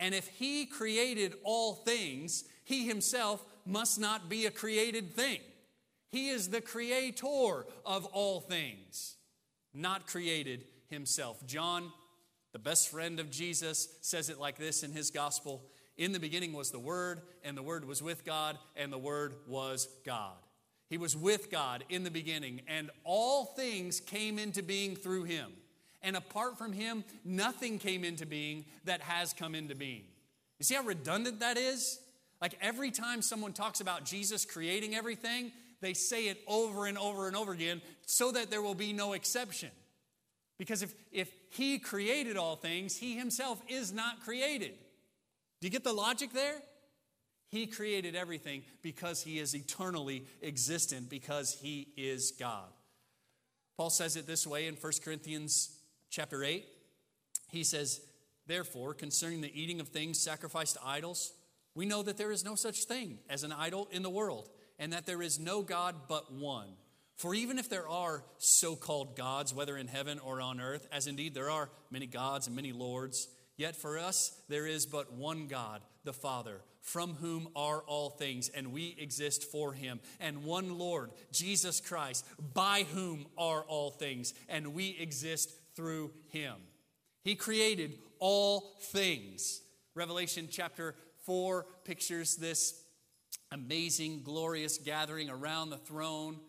And 0.00 0.14
if 0.14 0.26
he 0.28 0.66
created 0.66 1.34
all 1.44 1.74
things, 1.74 2.44
he 2.64 2.86
himself 2.86 3.44
must 3.64 4.00
not 4.00 4.28
be 4.28 4.46
a 4.46 4.50
created 4.50 5.14
thing. 5.14 5.40
He 6.10 6.28
is 6.28 6.48
the 6.48 6.60
creator 6.60 7.66
of 7.86 8.04
all 8.06 8.40
things, 8.40 9.16
not 9.72 10.06
created 10.06 10.66
himself. 10.88 11.44
John, 11.46 11.90
the 12.52 12.58
best 12.58 12.90
friend 12.90 13.18
of 13.18 13.30
Jesus, 13.30 13.88
says 14.02 14.28
it 14.28 14.38
like 14.38 14.58
this 14.58 14.82
in 14.82 14.92
his 14.92 15.10
gospel 15.10 15.62
In 15.96 16.12
the 16.12 16.20
beginning 16.20 16.52
was 16.52 16.70
the 16.70 16.78
Word, 16.78 17.22
and 17.44 17.56
the 17.56 17.62
Word 17.62 17.84
was 17.84 18.02
with 18.02 18.24
God, 18.24 18.58
and 18.76 18.92
the 18.92 18.98
Word 18.98 19.34
was 19.46 19.88
God. 20.04 20.36
He 20.92 20.98
was 20.98 21.16
with 21.16 21.50
God 21.50 21.84
in 21.88 22.04
the 22.04 22.10
beginning, 22.10 22.60
and 22.68 22.90
all 23.02 23.46
things 23.46 23.98
came 23.98 24.38
into 24.38 24.62
being 24.62 24.94
through 24.94 25.24
him. 25.24 25.50
And 26.02 26.18
apart 26.18 26.58
from 26.58 26.74
him, 26.74 27.02
nothing 27.24 27.78
came 27.78 28.04
into 28.04 28.26
being 28.26 28.66
that 28.84 29.00
has 29.00 29.32
come 29.32 29.54
into 29.54 29.74
being. 29.74 30.02
You 30.58 30.64
see 30.64 30.74
how 30.74 30.82
redundant 30.82 31.40
that 31.40 31.56
is? 31.56 31.98
Like 32.42 32.58
every 32.60 32.90
time 32.90 33.22
someone 33.22 33.54
talks 33.54 33.80
about 33.80 34.04
Jesus 34.04 34.44
creating 34.44 34.94
everything, 34.94 35.52
they 35.80 35.94
say 35.94 36.28
it 36.28 36.42
over 36.46 36.84
and 36.84 36.98
over 36.98 37.26
and 37.26 37.36
over 37.36 37.52
again 37.52 37.80
so 38.04 38.30
that 38.30 38.50
there 38.50 38.60
will 38.60 38.74
be 38.74 38.92
no 38.92 39.14
exception. 39.14 39.70
Because 40.58 40.82
if, 40.82 40.94
if 41.10 41.32
he 41.48 41.78
created 41.78 42.36
all 42.36 42.56
things, 42.56 42.98
he 42.98 43.16
himself 43.16 43.62
is 43.66 43.94
not 43.94 44.20
created. 44.20 44.74
Do 45.62 45.68
you 45.68 45.70
get 45.70 45.84
the 45.84 45.94
logic 45.94 46.34
there? 46.34 46.60
He 47.52 47.66
created 47.66 48.16
everything 48.16 48.62
because 48.80 49.22
he 49.22 49.38
is 49.38 49.54
eternally 49.54 50.24
existent, 50.42 51.10
because 51.10 51.58
he 51.60 51.88
is 51.98 52.32
God. 52.32 52.70
Paul 53.76 53.90
says 53.90 54.16
it 54.16 54.26
this 54.26 54.46
way 54.46 54.66
in 54.66 54.74
1 54.74 54.92
Corinthians 55.04 55.76
chapter 56.08 56.42
8. 56.42 56.66
He 57.50 57.62
says, 57.62 58.00
Therefore, 58.46 58.94
concerning 58.94 59.42
the 59.42 59.60
eating 59.60 59.80
of 59.80 59.88
things 59.88 60.18
sacrificed 60.18 60.76
to 60.76 60.86
idols, 60.86 61.34
we 61.74 61.84
know 61.84 62.02
that 62.02 62.16
there 62.16 62.32
is 62.32 62.42
no 62.42 62.54
such 62.54 62.84
thing 62.84 63.18
as 63.28 63.44
an 63.44 63.52
idol 63.52 63.86
in 63.92 64.02
the 64.02 64.10
world, 64.10 64.48
and 64.78 64.90
that 64.94 65.04
there 65.04 65.20
is 65.20 65.38
no 65.38 65.60
God 65.60 65.94
but 66.08 66.32
one. 66.32 66.68
For 67.16 67.34
even 67.34 67.58
if 67.58 67.68
there 67.68 67.86
are 67.86 68.24
so 68.38 68.76
called 68.76 69.14
gods, 69.14 69.52
whether 69.52 69.76
in 69.76 69.88
heaven 69.88 70.18
or 70.20 70.40
on 70.40 70.58
earth, 70.58 70.88
as 70.90 71.06
indeed 71.06 71.34
there 71.34 71.50
are 71.50 71.68
many 71.90 72.06
gods 72.06 72.46
and 72.46 72.56
many 72.56 72.72
lords, 72.72 73.28
yet 73.58 73.76
for 73.76 73.98
us 73.98 74.40
there 74.48 74.66
is 74.66 74.86
but 74.86 75.12
one 75.12 75.48
God, 75.48 75.82
the 76.04 76.14
Father, 76.14 76.62
from 76.82 77.14
whom 77.14 77.48
are 77.56 77.80
all 77.82 78.10
things, 78.10 78.48
and 78.48 78.72
we 78.72 78.96
exist 78.98 79.44
for 79.44 79.72
him, 79.72 80.00
and 80.20 80.44
one 80.44 80.78
Lord, 80.78 81.12
Jesus 81.30 81.80
Christ, 81.80 82.26
by 82.52 82.84
whom 82.92 83.26
are 83.38 83.62
all 83.62 83.90
things, 83.90 84.34
and 84.48 84.74
we 84.74 84.96
exist 84.98 85.50
through 85.74 86.10
him. 86.28 86.54
He 87.22 87.36
created 87.36 87.98
all 88.18 88.74
things. 88.80 89.62
Revelation 89.94 90.48
chapter 90.50 90.96
4 91.24 91.66
pictures 91.84 92.36
this 92.36 92.82
amazing, 93.52 94.22
glorious 94.24 94.78
gathering 94.78 95.30
around 95.30 95.70
the 95.70 95.78
throne 95.78 96.40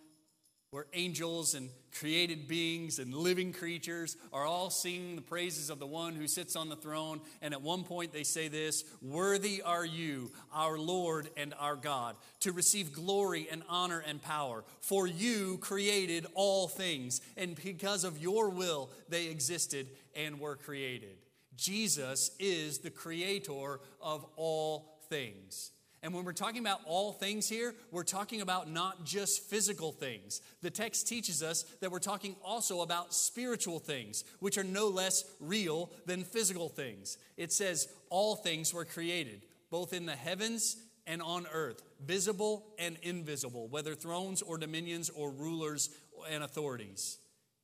where 0.72 0.88
angels 0.94 1.54
and 1.54 1.70
created 1.94 2.48
beings 2.48 3.00
and 3.00 3.14
living 3.14 3.54
creatures 3.54 4.18
are 4.32 4.46
all 4.46 4.70
singing 4.70 5.16
the 5.16 5.22
praises 5.22 5.70
of 5.70 5.80
the 5.80 5.86
one 5.88 6.16
who 6.16 6.28
sits 6.28 6.56
on 6.56 6.70
the 6.70 6.76
throne. 6.76 7.22
And 7.42 7.54
at 7.54 7.62
one 7.62 7.84
point 7.84 8.12
they 8.12 8.24
say 8.24 8.48
this 8.48 8.84
Worthy 9.02 9.62
are 9.62 9.86
you, 9.86 10.32
our 10.54 10.78
Lord 10.78 11.30
and 11.38 11.54
our 11.60 11.76
God, 11.76 12.16
to 12.42 12.52
receive 12.52 12.94
glory 12.94 13.48
and 13.52 13.64
honor 13.70 14.04
and 14.06 14.22
power. 14.22 14.64
For 14.82 15.08
you 15.08 15.58
created 15.60 16.26
all 16.34 16.68
things, 16.68 17.22
and 17.38 17.56
because 17.56 18.04
of 18.04 18.18
your 18.18 18.50
will 18.50 18.90
they 19.10 19.28
existed 19.28 19.88
and 20.16 20.40
were 20.40 20.56
created. 20.56 21.18
Jesus 21.56 22.32
is 22.40 22.80
the 22.80 22.90
creator 22.90 23.80
of 24.02 24.26
all 24.36 25.00
things. 25.10 25.72
And 26.04 26.14
when 26.14 26.26
we're 26.26 26.34
talking 26.34 26.60
about 26.60 26.82
all 26.86 27.14
things 27.14 27.48
here, 27.48 27.74
we're 27.90 28.04
talking 28.04 28.42
about 28.42 28.70
not 28.70 29.06
just 29.06 29.50
physical 29.50 29.94
things. 29.94 30.42
The 30.62 30.70
text 30.70 31.08
teaches 31.08 31.42
us 31.42 31.64
that 31.80 31.92
we're 31.92 32.00
talking 32.00 32.36
also 32.44 32.82
about 32.82 33.14
spiritual 33.14 33.80
things, 33.80 34.26
which 34.40 34.58
are 34.58 34.66
no 34.66 34.90
less 34.90 35.24
real 35.40 35.90
than 36.06 36.26
physical 36.26 36.68
things. 36.68 37.18
It 37.38 37.54
says, 37.54 37.88
All 38.10 38.36
things 38.36 38.74
were 38.74 38.84
created, 38.84 39.44
both 39.72 39.94
in 39.94 40.06
the 40.06 40.16
heavens 40.16 40.76
and 41.08 41.22
on 41.22 41.48
earth, 41.54 41.82
visible 42.06 42.66
and 42.78 42.98
invisible, 43.02 43.70
whether 43.70 43.96
thrones 43.96 44.42
or 44.42 44.58
dominions 44.58 45.10
or 45.10 45.32
rulers 45.32 45.90
and 46.30 46.44
authorities. 46.44 47.18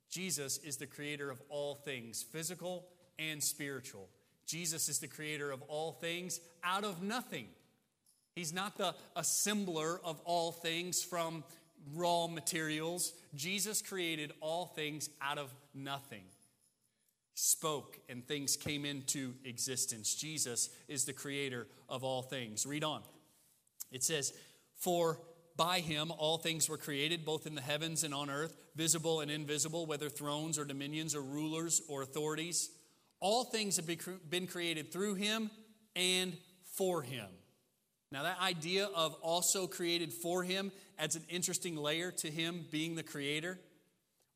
Jesus 0.10 0.60
is 0.60 0.78
the 0.78 0.88
creator 0.88 1.30
of 1.30 1.42
all 1.50 1.76
things, 1.76 2.24
physical 2.24 2.88
and 3.20 3.44
spiritual. 3.44 4.08
Jesus 4.46 4.88
is 4.88 5.00
the 5.00 5.08
creator 5.08 5.52
of 5.52 5.62
all 5.64 5.92
things 5.92 6.40
out 6.64 6.86
of 6.86 7.04
nothing. 7.04 7.48
He's 8.36 8.54
not 8.54 8.78
the 8.78 8.96
assembler 9.18 10.00
of 10.04 10.20
all 10.26 10.52
things 10.52 11.04
from 11.04 11.44
raw 11.94 12.28
materials. 12.28 13.14
Jesus 13.36 13.82
created 13.82 14.32
all 14.42 14.66
things 14.66 15.10
out 15.22 15.38
of 15.38 15.54
nothing. 15.74 16.24
Spoke 17.34 17.98
and 18.10 18.28
things 18.28 18.58
came 18.58 18.86
into 18.86 19.34
existence. 19.46 20.14
Jesus 20.14 20.70
is 20.88 21.06
the 21.06 21.14
creator 21.14 21.68
of 21.88 22.04
all 22.04 22.22
things. 22.22 22.66
Read 22.66 22.84
on. 22.84 23.02
It 23.92 24.04
says, 24.04 24.34
For 24.76 25.20
by 25.56 25.80
him 25.80 26.12
all 26.18 26.38
things 26.38 26.70
were 26.70 26.78
created, 26.78 27.26
both 27.26 27.48
in 27.48 27.56
the 27.56 27.62
heavens 27.62 28.04
and 28.04 28.14
on 28.14 28.30
earth, 28.30 28.56
visible 28.76 29.22
and 29.22 29.32
invisible, 29.32 29.86
whether 29.86 30.10
thrones 30.10 30.60
or 30.60 30.66
dominions 30.66 31.16
or 31.16 31.22
rulers 31.22 31.82
or 31.90 32.02
authorities. 32.02 32.70
All 33.20 33.44
things 33.44 33.76
have 33.76 33.90
been 34.30 34.48
created 34.48 34.92
through 34.92 35.16
him 35.16 35.50
and 35.96 36.38
for 36.64 37.02
him. 37.02 37.28
Now, 38.12 38.24
that 38.24 38.40
idea 38.42 38.86
of 38.96 39.14
also 39.22 39.68
created 39.68 40.12
for 40.12 40.44
him 40.44 40.72
adds 40.98 41.16
an 41.16 41.24
interesting 41.30 41.76
layer 41.76 42.12
to 42.12 42.30
him 42.30 42.66
being 42.72 42.96
the 42.96 43.04
creator. 43.04 43.60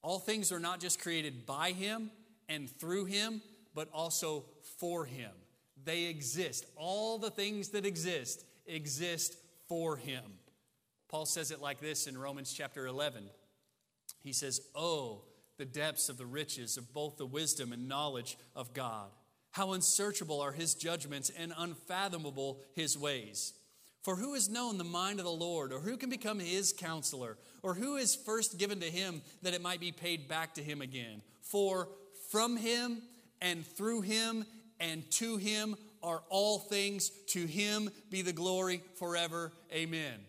All 0.03 0.19
things 0.19 0.51
are 0.51 0.59
not 0.59 0.79
just 0.79 1.01
created 1.01 1.45
by 1.45 1.71
him 1.71 2.11
and 2.47 2.69
through 2.69 3.05
him, 3.05 3.41
but 3.73 3.89
also 3.91 4.45
for 4.79 5.05
him. 5.05 5.31
They 5.83 6.03
exist. 6.03 6.65
All 6.75 7.17
the 7.17 7.31
things 7.31 7.69
that 7.69 7.85
exist 7.85 8.45
exist 8.67 9.35
for 9.67 9.97
him. 9.97 10.23
Paul 11.09 11.25
says 11.25 11.51
it 11.51 11.61
like 11.61 11.79
this 11.79 12.05
in 12.07 12.17
Romans 12.17 12.53
chapter 12.53 12.85
11. 12.85 13.23
He 14.21 14.33
says, 14.33 14.61
Oh, 14.75 15.23
the 15.57 15.65
depths 15.65 16.09
of 16.09 16.17
the 16.17 16.25
riches 16.25 16.77
of 16.77 16.93
both 16.93 17.17
the 17.17 17.25
wisdom 17.25 17.73
and 17.73 17.87
knowledge 17.87 18.37
of 18.55 18.73
God. 18.73 19.09
How 19.51 19.73
unsearchable 19.73 20.41
are 20.41 20.51
his 20.51 20.73
judgments 20.73 21.31
and 21.37 21.53
unfathomable 21.57 22.61
his 22.73 22.97
ways. 22.97 23.53
For 24.03 24.17
who 24.17 24.33
has 24.33 24.49
known 24.49 24.77
the 24.77 24.83
mind 24.83 25.19
of 25.19 25.25
the 25.25 25.31
Lord, 25.31 25.71
or 25.71 25.79
who 25.79 25.95
can 25.95 26.09
become 26.09 26.39
his 26.39 26.73
counselor, 26.73 27.37
or 27.61 27.73
who 27.73 27.95
is 27.95 28.15
first 28.15 28.57
given 28.57 28.81
to 28.81 28.85
him 28.85 29.21
that 29.41 29.53
it 29.53 29.61
might 29.61 29.79
be 29.79 29.93
paid 29.93 30.27
back 30.27 30.53
to 30.55 30.63
him 30.63 30.81
again? 30.81 31.21
For 31.41 31.87
from 32.29 32.57
him 32.57 33.01
and 33.41 33.65
through 33.65 34.01
him 34.01 34.45
and 34.79 35.09
to 35.11 35.37
him 35.37 35.75
are 36.01 36.21
all 36.29 36.59
things. 36.59 37.09
To 37.27 37.45
him 37.45 37.89
be 38.09 38.21
the 38.21 38.33
glory 38.33 38.83
forever. 38.95 39.53
Amen. 39.71 40.19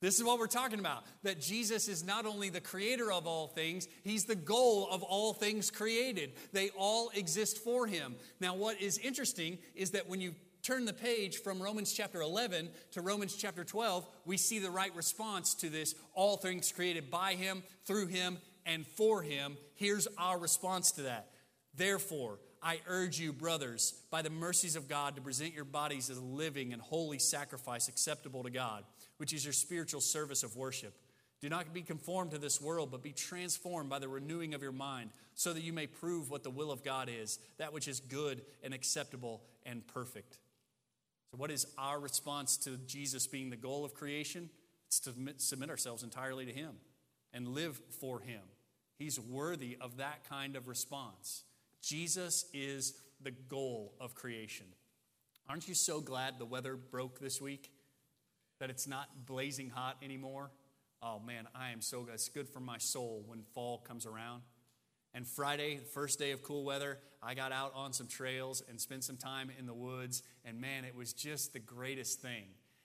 This 0.00 0.16
is 0.18 0.24
what 0.24 0.38
we're 0.38 0.46
talking 0.46 0.78
about 0.78 1.02
that 1.24 1.40
Jesus 1.40 1.88
is 1.88 2.04
not 2.04 2.24
only 2.24 2.50
the 2.50 2.60
creator 2.60 3.10
of 3.10 3.26
all 3.26 3.48
things, 3.48 3.88
he's 4.04 4.26
the 4.26 4.36
goal 4.36 4.88
of 4.88 5.02
all 5.02 5.32
things 5.32 5.72
created. 5.72 6.34
They 6.52 6.70
all 6.76 7.10
exist 7.14 7.58
for 7.58 7.88
him. 7.88 8.14
Now, 8.40 8.54
what 8.54 8.80
is 8.80 8.98
interesting 8.98 9.58
is 9.74 9.90
that 9.90 10.08
when 10.08 10.20
you 10.20 10.36
turn 10.68 10.84
the 10.84 10.92
page 10.92 11.38
from 11.38 11.62
Romans 11.62 11.94
chapter 11.94 12.20
11 12.20 12.68
to 12.90 13.00
Romans 13.00 13.34
chapter 13.34 13.64
12, 13.64 14.06
we 14.26 14.36
see 14.36 14.58
the 14.58 14.70
right 14.70 14.94
response 14.94 15.54
to 15.54 15.70
this 15.70 15.94
all 16.12 16.36
things 16.36 16.70
created 16.72 17.10
by 17.10 17.32
him, 17.32 17.62
through 17.86 18.06
him, 18.06 18.36
and 18.66 18.86
for 18.86 19.22
him. 19.22 19.56
Here's 19.76 20.06
our 20.18 20.38
response 20.38 20.90
to 20.92 21.02
that. 21.04 21.30
Therefore, 21.74 22.38
I 22.62 22.80
urge 22.86 23.18
you, 23.18 23.32
brothers, 23.32 23.94
by 24.10 24.20
the 24.20 24.28
mercies 24.28 24.76
of 24.76 24.88
God, 24.88 25.16
to 25.16 25.22
present 25.22 25.54
your 25.54 25.64
bodies 25.64 26.10
as 26.10 26.18
a 26.18 26.22
living 26.22 26.74
and 26.74 26.82
holy 26.82 27.18
sacrifice 27.18 27.88
acceptable 27.88 28.42
to 28.42 28.50
God, 28.50 28.84
which 29.16 29.32
is 29.32 29.46
your 29.46 29.54
spiritual 29.54 30.02
service 30.02 30.42
of 30.42 30.54
worship. 30.54 30.92
Do 31.40 31.48
not 31.48 31.72
be 31.72 31.80
conformed 31.80 32.32
to 32.32 32.38
this 32.38 32.60
world, 32.60 32.90
but 32.90 33.02
be 33.02 33.12
transformed 33.12 33.88
by 33.88 34.00
the 34.00 34.08
renewing 34.08 34.52
of 34.52 34.60
your 34.60 34.72
mind, 34.72 35.12
so 35.34 35.54
that 35.54 35.62
you 35.62 35.72
may 35.72 35.86
prove 35.86 36.30
what 36.30 36.42
the 36.42 36.50
will 36.50 36.70
of 36.70 36.84
God 36.84 37.08
is, 37.08 37.38
that 37.56 37.72
which 37.72 37.88
is 37.88 38.00
good 38.00 38.42
and 38.62 38.74
acceptable 38.74 39.40
and 39.64 39.86
perfect. 39.86 40.40
So, 41.30 41.36
what 41.36 41.50
is 41.50 41.66
our 41.76 42.00
response 42.00 42.56
to 42.58 42.76
Jesus 42.86 43.26
being 43.26 43.50
the 43.50 43.56
goal 43.56 43.84
of 43.84 43.94
creation? 43.94 44.50
It's 44.86 45.00
to 45.00 45.12
submit 45.36 45.70
ourselves 45.70 46.02
entirely 46.02 46.46
to 46.46 46.52
Him 46.52 46.76
and 47.32 47.48
live 47.48 47.80
for 48.00 48.20
Him. 48.20 48.40
He's 48.98 49.20
worthy 49.20 49.76
of 49.80 49.98
that 49.98 50.28
kind 50.28 50.56
of 50.56 50.66
response. 50.66 51.44
Jesus 51.82 52.46
is 52.52 52.94
the 53.20 53.30
goal 53.30 53.94
of 54.00 54.14
creation. 54.14 54.66
Aren't 55.48 55.68
you 55.68 55.74
so 55.74 56.00
glad 56.00 56.38
the 56.38 56.44
weather 56.44 56.76
broke 56.76 57.20
this 57.20 57.40
week? 57.40 57.70
That 58.60 58.70
it's 58.70 58.88
not 58.88 59.26
blazing 59.26 59.70
hot 59.70 59.96
anymore? 60.02 60.50
Oh 61.02 61.20
man, 61.20 61.46
I 61.54 61.70
am 61.70 61.80
so. 61.80 62.06
It's 62.12 62.28
good 62.28 62.48
for 62.48 62.60
my 62.60 62.78
soul 62.78 63.22
when 63.26 63.42
fall 63.54 63.78
comes 63.78 64.04
around. 64.04 64.42
And 65.14 65.26
Friday, 65.26 65.76
the 65.76 65.84
first 65.84 66.18
day 66.18 66.32
of 66.32 66.42
cool 66.42 66.64
weather, 66.64 66.98
I 67.22 67.34
got 67.34 67.50
out 67.50 67.72
on 67.74 67.92
some 67.92 68.06
trails 68.06 68.62
and 68.68 68.80
spent 68.80 69.04
some 69.04 69.16
time 69.16 69.50
in 69.58 69.66
the 69.66 69.74
woods. 69.74 70.22
And 70.44 70.60
man, 70.60 70.84
it 70.84 70.94
was 70.94 71.12
just 71.12 71.52
the 71.52 71.58
greatest 71.58 72.20
thing. 72.20 72.44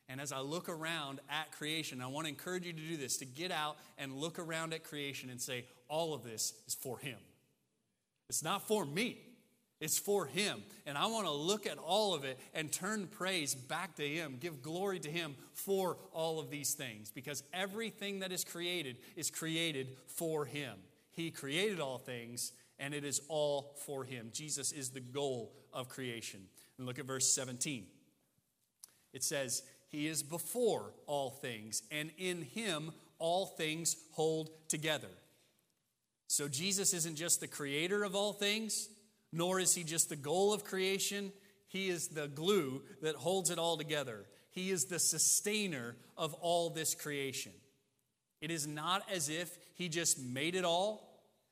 And 0.09 0.19
as 0.19 0.31
I 0.31 0.39
look 0.39 0.67
around 0.67 1.21
at 1.29 1.51
creation, 1.51 2.01
I 2.01 2.07
want 2.07 2.25
to 2.25 2.29
encourage 2.29 2.65
you 2.65 2.73
to 2.73 2.81
do 2.81 2.97
this 2.97 3.17
to 3.17 3.25
get 3.25 3.51
out 3.51 3.77
and 3.97 4.13
look 4.13 4.38
around 4.38 4.73
at 4.73 4.83
creation 4.83 5.29
and 5.29 5.39
say, 5.39 5.65
all 5.88 6.13
of 6.13 6.23
this 6.23 6.53
is 6.67 6.75
for 6.75 6.97
Him. 6.97 7.17
It's 8.29 8.43
not 8.43 8.67
for 8.67 8.86
me, 8.86 9.19
it's 9.79 9.97
for 9.97 10.25
Him. 10.25 10.63
And 10.86 10.97
I 10.97 11.05
want 11.05 11.25
to 11.25 11.31
look 11.31 11.67
at 11.67 11.77
all 11.77 12.13
of 12.13 12.25
it 12.25 12.38
and 12.53 12.71
turn 12.71 13.07
praise 13.07 13.55
back 13.55 13.95
to 13.95 14.07
Him, 14.07 14.38
give 14.39 14.62
glory 14.62 14.99
to 14.99 15.09
Him 15.09 15.36
for 15.53 15.97
all 16.12 16.39
of 16.39 16.49
these 16.49 16.73
things, 16.73 17.12
because 17.12 17.43
everything 17.53 18.19
that 18.19 18.31
is 18.31 18.43
created 18.43 18.97
is 19.15 19.29
created 19.29 19.95
for 20.07 20.45
Him. 20.45 20.73
He 21.13 21.32
created 21.32 21.80
all 21.80 21.97
things, 21.97 22.52
and 22.80 22.93
it 22.93 23.04
is 23.04 23.21
all 23.30 23.76
for 23.86 24.04
Him. 24.04 24.30
Jesus 24.34 24.71
is 24.71 24.89
the 24.89 24.99
goal 24.99 25.54
of 25.71 25.89
creation. 25.89 26.41
And 26.78 26.88
look 26.88 26.99
at 26.99 27.06
verse 27.06 27.34
17. 27.34 27.86
It 29.13 29.23
says, 29.23 29.63
He 29.89 30.08
is 30.08 30.23
before 30.23 30.93
all 31.06 31.30
things, 31.30 31.84
and 31.91 32.12
in 32.17 32.41
Him 32.41 32.91
all 33.19 33.45
things 33.45 33.95
hold 34.12 34.49
together. 34.67 35.10
So 36.28 36.47
Jesus 36.47 36.93
isn't 36.93 37.15
just 37.15 37.41
the 37.41 37.47
creator 37.47 38.04
of 38.04 38.15
all 38.15 38.34
things, 38.34 38.89
nor 39.32 39.60
is 39.60 39.76
He 39.76 39.84
just 39.84 40.10
the 40.10 40.15
goal 40.15 40.52
of 40.52 40.63
creation. 40.63 41.32
He 41.67 41.89
is 41.89 42.08
the 42.08 42.28
glue 42.28 42.82
that 43.02 43.15
holds 43.15 43.49
it 43.49 43.60
all 43.60 43.78
together. 43.78 44.26
He 44.49 44.71
is 44.71 44.86
the 44.86 44.99
sustainer 44.99 45.95
of 46.17 46.34
all 46.36 46.69
this 46.69 46.95
creation. 46.95 47.52
It 48.43 48.51
is 48.51 48.67
not 48.67 49.10
as 49.10 49.29
if 49.29 49.58
He 49.75 49.88
just 49.88 50.19
made 50.19 50.53
it 50.56 50.65
all 50.65 51.10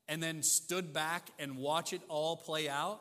and 0.09 0.21
then 0.21 0.43
stood 0.43 0.91
back 0.91 1.29
and 1.39 1.55
watch 1.55 1.93
it 1.93 2.01
all 2.09 2.35
play 2.35 2.67
out. 2.67 2.99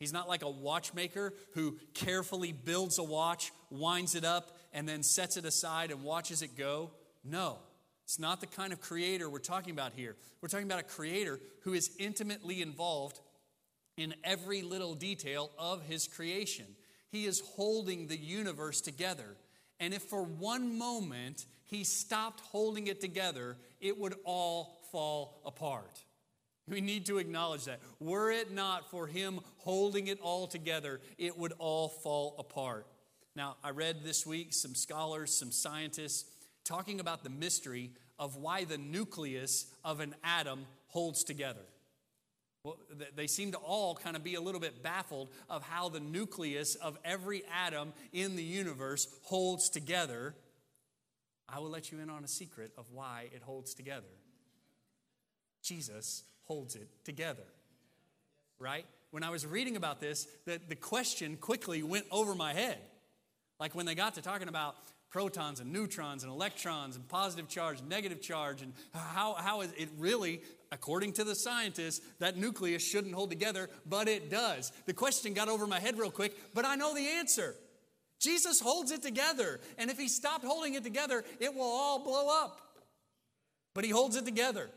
He's 0.00 0.12
not 0.12 0.28
like 0.28 0.42
a 0.42 0.50
watchmaker 0.50 1.32
who 1.54 1.78
carefully 1.94 2.50
builds 2.50 2.98
a 2.98 3.04
watch, 3.04 3.52
winds 3.70 4.16
it 4.16 4.24
up, 4.24 4.58
and 4.72 4.88
then 4.88 5.04
sets 5.04 5.36
it 5.36 5.44
aside 5.44 5.92
and 5.92 6.02
watches 6.02 6.42
it 6.42 6.56
go. 6.56 6.90
No, 7.22 7.58
it's 8.04 8.18
not 8.18 8.40
the 8.40 8.48
kind 8.48 8.72
of 8.72 8.80
creator 8.80 9.30
we're 9.30 9.38
talking 9.38 9.70
about 9.70 9.92
here. 9.94 10.16
We're 10.40 10.48
talking 10.48 10.66
about 10.66 10.80
a 10.80 10.84
creator 10.84 11.38
who 11.62 11.74
is 11.74 11.92
intimately 11.96 12.60
involved 12.60 13.20
in 13.96 14.16
every 14.24 14.62
little 14.62 14.94
detail 14.94 15.52
of 15.56 15.84
his 15.84 16.08
creation. 16.08 16.66
He 17.12 17.24
is 17.24 17.40
holding 17.54 18.08
the 18.08 18.16
universe 18.16 18.80
together. 18.80 19.36
And 19.78 19.94
if 19.94 20.02
for 20.02 20.24
one 20.24 20.76
moment 20.76 21.46
he 21.68 21.84
stopped 21.84 22.40
holding 22.40 22.86
it 22.88 23.00
together, 23.00 23.56
it 23.80 23.98
would 23.98 24.14
all 24.24 24.80
fall 24.90 25.40
apart. 25.44 26.02
We 26.66 26.80
need 26.80 27.06
to 27.06 27.18
acknowledge 27.18 27.64
that. 27.64 27.80
Were 28.00 28.30
it 28.30 28.52
not 28.52 28.90
for 28.90 29.06
him 29.06 29.40
holding 29.58 30.08
it 30.08 30.18
all 30.20 30.46
together, 30.46 31.00
it 31.16 31.38
would 31.38 31.52
all 31.58 31.88
fall 31.88 32.34
apart. 32.38 32.86
Now, 33.36 33.56
I 33.62 33.70
read 33.70 34.02
this 34.02 34.26
week 34.26 34.52
some 34.52 34.74
scholars, 34.74 35.32
some 35.32 35.52
scientists 35.52 36.24
talking 36.64 37.00
about 37.00 37.22
the 37.22 37.30
mystery 37.30 37.92
of 38.18 38.36
why 38.36 38.64
the 38.64 38.78
nucleus 38.78 39.66
of 39.84 40.00
an 40.00 40.14
atom 40.24 40.66
holds 40.88 41.22
together. 41.22 41.62
Well, 42.64 42.78
they 43.14 43.26
seem 43.28 43.52
to 43.52 43.58
all 43.58 43.94
kind 43.94 44.16
of 44.16 44.24
be 44.24 44.34
a 44.34 44.40
little 44.40 44.60
bit 44.60 44.82
baffled 44.82 45.30
of 45.48 45.62
how 45.62 45.88
the 45.88 46.00
nucleus 46.00 46.74
of 46.74 46.98
every 47.04 47.42
atom 47.64 47.92
in 48.12 48.36
the 48.36 48.42
universe 48.42 49.06
holds 49.22 49.70
together. 49.70 50.34
I 51.48 51.60
will 51.60 51.70
let 51.70 51.90
you 51.90 52.00
in 52.00 52.10
on 52.10 52.24
a 52.24 52.28
secret 52.28 52.72
of 52.76 52.86
why 52.92 53.28
it 53.34 53.42
holds 53.42 53.74
together. 53.74 54.06
Jesus 55.62 56.24
holds 56.44 56.76
it 56.76 56.88
together. 57.04 57.44
Right? 58.58 58.86
When 59.10 59.22
I 59.22 59.30
was 59.30 59.46
reading 59.46 59.76
about 59.76 60.00
this, 60.00 60.26
the, 60.44 60.60
the 60.68 60.76
question 60.76 61.36
quickly 61.36 61.82
went 61.82 62.06
over 62.10 62.34
my 62.34 62.52
head. 62.52 62.78
Like 63.58 63.74
when 63.74 63.86
they 63.86 63.94
got 63.94 64.14
to 64.14 64.22
talking 64.22 64.48
about 64.48 64.76
protons 65.10 65.60
and 65.60 65.72
neutrons 65.72 66.22
and 66.22 66.30
electrons 66.30 66.96
and 66.96 67.08
positive 67.08 67.48
charge, 67.48 67.82
negative 67.82 68.20
charge, 68.20 68.60
and 68.62 68.72
how, 68.92 69.34
how 69.34 69.62
is 69.62 69.72
it 69.76 69.88
really, 69.96 70.42
according 70.70 71.12
to 71.14 71.24
the 71.24 71.34
scientists, 71.34 72.00
that 72.18 72.36
nucleus 72.36 72.82
shouldn't 72.82 73.14
hold 73.14 73.30
together, 73.30 73.70
but 73.86 74.06
it 74.06 74.30
does. 74.30 74.70
The 74.86 74.92
question 74.92 75.32
got 75.32 75.48
over 75.48 75.66
my 75.66 75.80
head 75.80 75.98
real 75.98 76.10
quick, 76.10 76.36
but 76.54 76.66
I 76.66 76.76
know 76.76 76.94
the 76.94 77.08
answer. 77.08 77.54
Jesus 78.18 78.60
holds 78.60 78.90
it 78.90 79.02
together, 79.02 79.60
and 79.76 79.90
if 79.90 79.98
he 79.98 80.08
stopped 80.08 80.44
holding 80.44 80.74
it 80.74 80.82
together, 80.82 81.24
it 81.40 81.54
will 81.54 81.62
all 81.62 82.02
blow 82.02 82.28
up. 82.44 82.60
But 83.74 83.84
he 83.84 83.90
holds 83.90 84.16
it 84.16 84.24
together. 84.24 84.70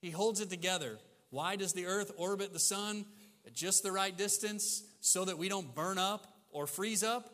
He 0.00 0.10
holds 0.10 0.40
it 0.40 0.50
together. 0.50 0.98
Why 1.30 1.56
does 1.56 1.72
the 1.72 1.86
earth 1.86 2.12
orbit 2.16 2.52
the 2.52 2.58
sun 2.58 3.04
at 3.46 3.54
just 3.54 3.82
the 3.82 3.92
right 3.92 4.16
distance 4.16 4.84
so 5.00 5.24
that 5.24 5.38
we 5.38 5.48
don't 5.48 5.74
burn 5.74 5.98
up 5.98 6.26
or 6.50 6.66
freeze 6.66 7.02
up? 7.02 7.30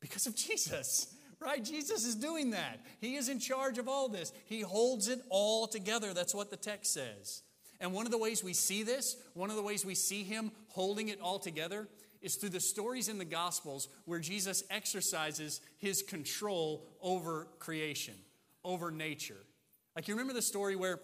Because 0.00 0.26
of 0.26 0.34
Jesus, 0.34 1.14
right? 1.40 1.62
Jesus 1.62 2.06
is 2.06 2.14
doing 2.14 2.50
that. 2.50 2.80
He 3.00 3.16
is 3.16 3.28
in 3.28 3.38
charge 3.38 3.78
of 3.78 3.88
all 3.88 4.08
this. 4.08 4.32
He 4.46 4.60
holds 4.60 5.08
it 5.08 5.20
all 5.28 5.66
together. 5.66 6.14
That's 6.14 6.34
what 6.34 6.50
the 6.50 6.56
text 6.56 6.92
says. 6.92 7.42
And 7.80 7.92
one 7.92 8.06
of 8.06 8.12
the 8.12 8.18
ways 8.18 8.44
we 8.44 8.52
see 8.52 8.82
this, 8.82 9.16
one 9.34 9.50
of 9.50 9.56
the 9.56 9.62
ways 9.62 9.84
we 9.84 9.94
see 9.94 10.22
him 10.22 10.52
holding 10.68 11.08
it 11.08 11.20
all 11.20 11.38
together, 11.38 11.88
is 12.22 12.36
through 12.36 12.50
the 12.50 12.60
stories 12.60 13.08
in 13.08 13.18
the 13.18 13.24
Gospels 13.24 13.88
where 14.04 14.18
Jesus 14.18 14.62
exercises 14.70 15.60
his 15.78 16.02
control 16.02 16.86
over 17.00 17.48
creation, 17.58 18.14
over 18.64 18.90
nature. 18.90 19.36
Like, 19.96 20.08
you 20.08 20.14
remember 20.14 20.34
the 20.34 20.42
story 20.42 20.76
where 20.76 21.00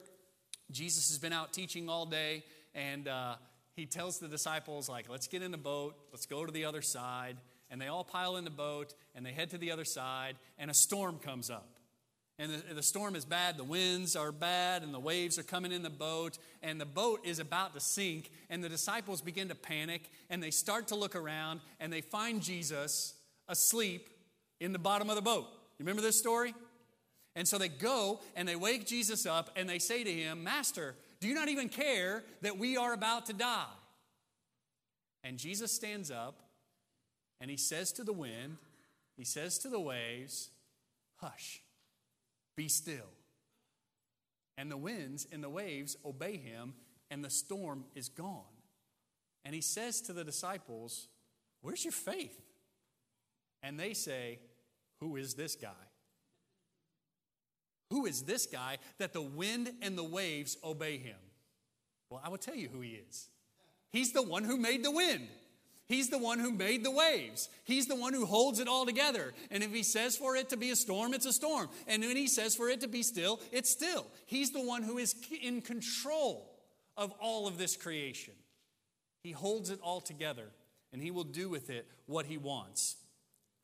Jesus 0.71 1.09
has 1.09 1.19
been 1.19 1.33
out 1.33 1.53
teaching 1.53 1.89
all 1.89 2.07
day, 2.07 2.45
and 2.75 3.09
uh, 3.09 3.37
he 3.75 3.87
tells 3.87 4.19
the 4.19 4.29
disciples, 4.29 4.89
like, 4.89 5.09
let's 5.09 5.27
get 5.27 5.43
in 5.43 5.51
the 5.51 5.59
boat, 5.59 5.95
let's 6.13 6.27
go 6.27 6.45
to 6.45 6.53
the 6.53 6.65
other 6.65 6.83
side. 6.83 7.37
And 7.69 7.81
they 7.81 7.89
all 7.89 8.05
pile 8.05 8.37
in 8.37 8.45
the 8.45 8.51
boat, 8.51 8.95
and 9.15 9.27
they 9.27 9.33
head 9.33 9.51
to 9.51 9.59
the 9.59 9.73
other 9.73 9.85
side, 9.85 10.37
and 10.57 10.71
a 10.71 10.75
storm 10.75 11.19
comes 11.19 11.51
up. 11.51 11.76
And 12.39 12.53
the, 12.53 12.75
the 12.75 12.83
storm 12.83 13.17
is 13.17 13.25
bad, 13.25 13.57
the 13.57 13.65
winds 13.65 14.15
are 14.15 14.31
bad, 14.31 14.83
and 14.83 14.93
the 14.93 15.01
waves 15.01 15.39
are 15.39 15.43
coming 15.43 15.73
in 15.73 15.83
the 15.83 15.89
boat, 15.89 16.39
and 16.63 16.79
the 16.79 16.85
boat 16.85 17.21
is 17.25 17.39
about 17.39 17.73
to 17.75 17.81
sink. 17.81 18.31
And 18.51 18.63
the 18.63 18.69
disciples 18.69 19.23
begin 19.23 19.49
to 19.49 19.55
panic, 19.55 20.11
and 20.29 20.43
they 20.43 20.51
start 20.51 20.89
to 20.89 20.95
look 20.95 21.17
around, 21.17 21.61
and 21.81 21.93
they 21.93 22.03
find 22.03 22.43
Jesus 22.43 23.15
asleep 23.49 24.11
in 24.61 24.73
the 24.73 24.79
bottom 24.79 25.09
of 25.09 25.17
the 25.17 25.23
boat. 25.23 25.47
You 25.79 25.85
remember 25.85 26.03
this 26.03 26.19
story? 26.19 26.55
And 27.35 27.47
so 27.47 27.59
they 27.59 27.69
go 27.69 28.21
and 28.35 28.49
they 28.49 28.57
wake 28.57 28.87
Jesus 28.87 29.27
up 29.27 29.51
and 29.57 29.69
they 29.69 29.79
say 29.79 30.03
to 30.03 30.11
him, 30.11 30.43
Master, 30.43 30.95
do 31.21 31.29
you 31.29 31.35
not 31.35 31.49
even 31.49 31.69
care 31.69 32.25
that 32.41 32.59
we 32.59 32.79
are 32.79 32.95
about 32.95 33.27
to 33.27 33.35
die? 33.35 33.67
And 35.23 35.37
Jesus 35.37 35.71
stands 35.71 36.11
up 36.11 36.41
and 37.41 37.51
he 37.51 37.59
says 37.59 37.93
to 37.93 38.05
the 38.05 38.13
wind, 38.13 38.57
he 39.19 39.25
says 39.25 39.59
to 39.59 39.69
the 39.69 39.81
waves, 39.81 40.49
Hush, 41.17 41.61
be 42.57 42.69
still. 42.69 43.11
And 44.59 44.71
the 44.71 44.77
winds 44.77 45.27
and 45.31 45.45
the 45.45 45.51
waves 45.51 45.97
obey 46.05 46.37
him, 46.39 46.75
and 47.11 47.25
the 47.25 47.31
storm 47.31 47.85
is 47.95 48.09
gone. 48.09 48.43
And 49.45 49.55
he 49.55 49.61
says 49.61 50.01
to 50.03 50.13
the 50.13 50.25
disciples, 50.25 51.09
Where's 51.61 51.85
your 51.85 51.93
faith? 51.93 52.41
And 53.63 53.79
they 53.79 53.93
say, 53.93 54.39
Who 55.01 55.17
is 55.17 55.35
this 55.35 55.55
guy? 55.55 55.69
Who 57.91 58.07
is 58.07 58.23
this 58.23 58.47
guy 58.47 58.79
that 58.99 59.13
the 59.13 59.23
wind 59.23 59.71
and 59.83 59.97
the 59.97 60.05
waves 60.05 60.57
obey 60.65 60.99
him? 60.99 61.17
Well, 62.11 62.21
I 62.25 62.29
will 62.29 62.39
tell 62.39 62.57
you 62.57 62.69
who 62.69 62.81
he 62.81 63.01
is. 63.09 63.29
He's 63.93 64.13
the 64.13 64.23
one 64.23 64.45
who 64.45 64.57
made 64.57 64.85
the 64.85 64.91
wind. 64.91 65.29
He's 65.89 66.09
the 66.11 66.19
one 66.19 66.41
who 66.41 66.51
made 66.51 66.85
the 66.85 66.91
waves. 66.91 67.49
He's 67.65 67.87
the 67.87 67.95
one 67.95 68.13
who 68.13 68.27
holds 68.27 68.59
it 68.59 68.67
all 68.67 68.85
together. 68.85 69.33
And 69.51 69.63
if 69.63 69.73
he 69.73 69.85
says 69.85 70.17
for 70.17 70.35
it 70.35 70.49
to 70.49 70.57
be 70.57 70.71
a 70.71 70.77
storm, 70.77 71.15
it's 71.15 71.27
a 71.27 71.33
storm. 71.33 71.69
And 71.87 72.03
when 72.03 72.17
he 72.17 72.27
says 72.27 72.57
for 72.57 72.69
it 72.69 72.81
to 72.81 72.89
be 72.89 73.03
still, 73.03 73.41
it's 73.53 73.71
still. 73.71 74.07
He's 74.27 74.51
the 74.51 74.65
one 74.65 74.83
who 74.83 74.99
is 74.99 75.15
in 75.41 75.61
control 75.61 76.51
of 76.97 77.13
all 77.21 77.47
of 77.47 77.57
this 77.57 77.77
creation. 77.77 78.35
He 79.23 79.31
holds 79.31 79.71
it 79.71 79.79
all 79.81 80.01
together, 80.01 80.49
and 80.93 81.01
he 81.01 81.13
will 81.13 81.25
do 81.25 81.49
with 81.49 81.71
it 81.71 81.87
what 82.07 82.27
he 82.27 82.39
wants. 82.39 82.97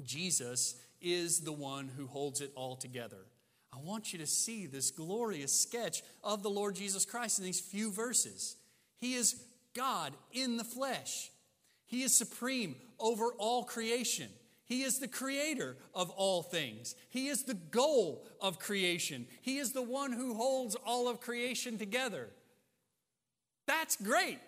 Jesus 0.03 0.77
is 1.01 1.41
the 1.41 1.53
one 1.53 1.89
who 1.89 2.07
holds 2.07 2.41
it 2.41 2.53
all 2.55 2.77
together. 2.77 3.27
I 3.73 3.79
want 3.81 4.13
you 4.13 4.19
to 4.21 4.27
see 4.27 4.67
this 4.67 4.91
glorious 4.91 5.53
sketch 5.53 6.03
of 6.23 6.43
the 6.43 6.51
Lord 6.51 6.77
Jesus 6.77 7.05
Christ 7.05 7.39
in 7.39 7.45
these 7.45 7.61
few 7.61 7.91
verses. 7.91 8.57
He 8.97 9.15
is 9.15 9.43
God 9.75 10.13
in 10.31 10.57
the 10.57 10.65
flesh, 10.65 11.32
He 11.93 12.03
is 12.03 12.15
supreme 12.15 12.77
over 12.99 13.33
all 13.37 13.65
creation. 13.65 14.31
He 14.65 14.83
is 14.83 14.99
the 14.99 15.09
creator 15.09 15.77
of 15.95 16.09
all 16.09 16.43
things. 16.43 16.95
He 17.11 17.29
is 17.29 17.45
the 17.45 17.53
goal 17.53 18.25
of 18.41 18.59
creation. 18.59 19.27
He 19.43 19.59
is 19.59 19.73
the 19.73 19.83
one 19.83 20.11
who 20.11 20.33
holds 20.33 20.75
all 20.87 21.07
of 21.07 21.21
creation 21.21 21.77
together. 21.77 22.31
That's 23.67 23.97
great. 23.97 24.39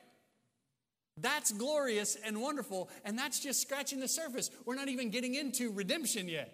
That's 1.19 1.53
glorious 1.53 2.17
and 2.25 2.41
wonderful. 2.41 2.89
And 3.05 3.19
that's 3.19 3.41
just 3.41 3.61
scratching 3.61 4.01
the 4.01 4.09
surface. 4.09 4.51
We're 4.65 4.75
not 4.75 4.89
even 4.89 5.11
getting 5.11 5.35
into 5.35 5.71
redemption 5.71 6.31
yet. 6.31 6.51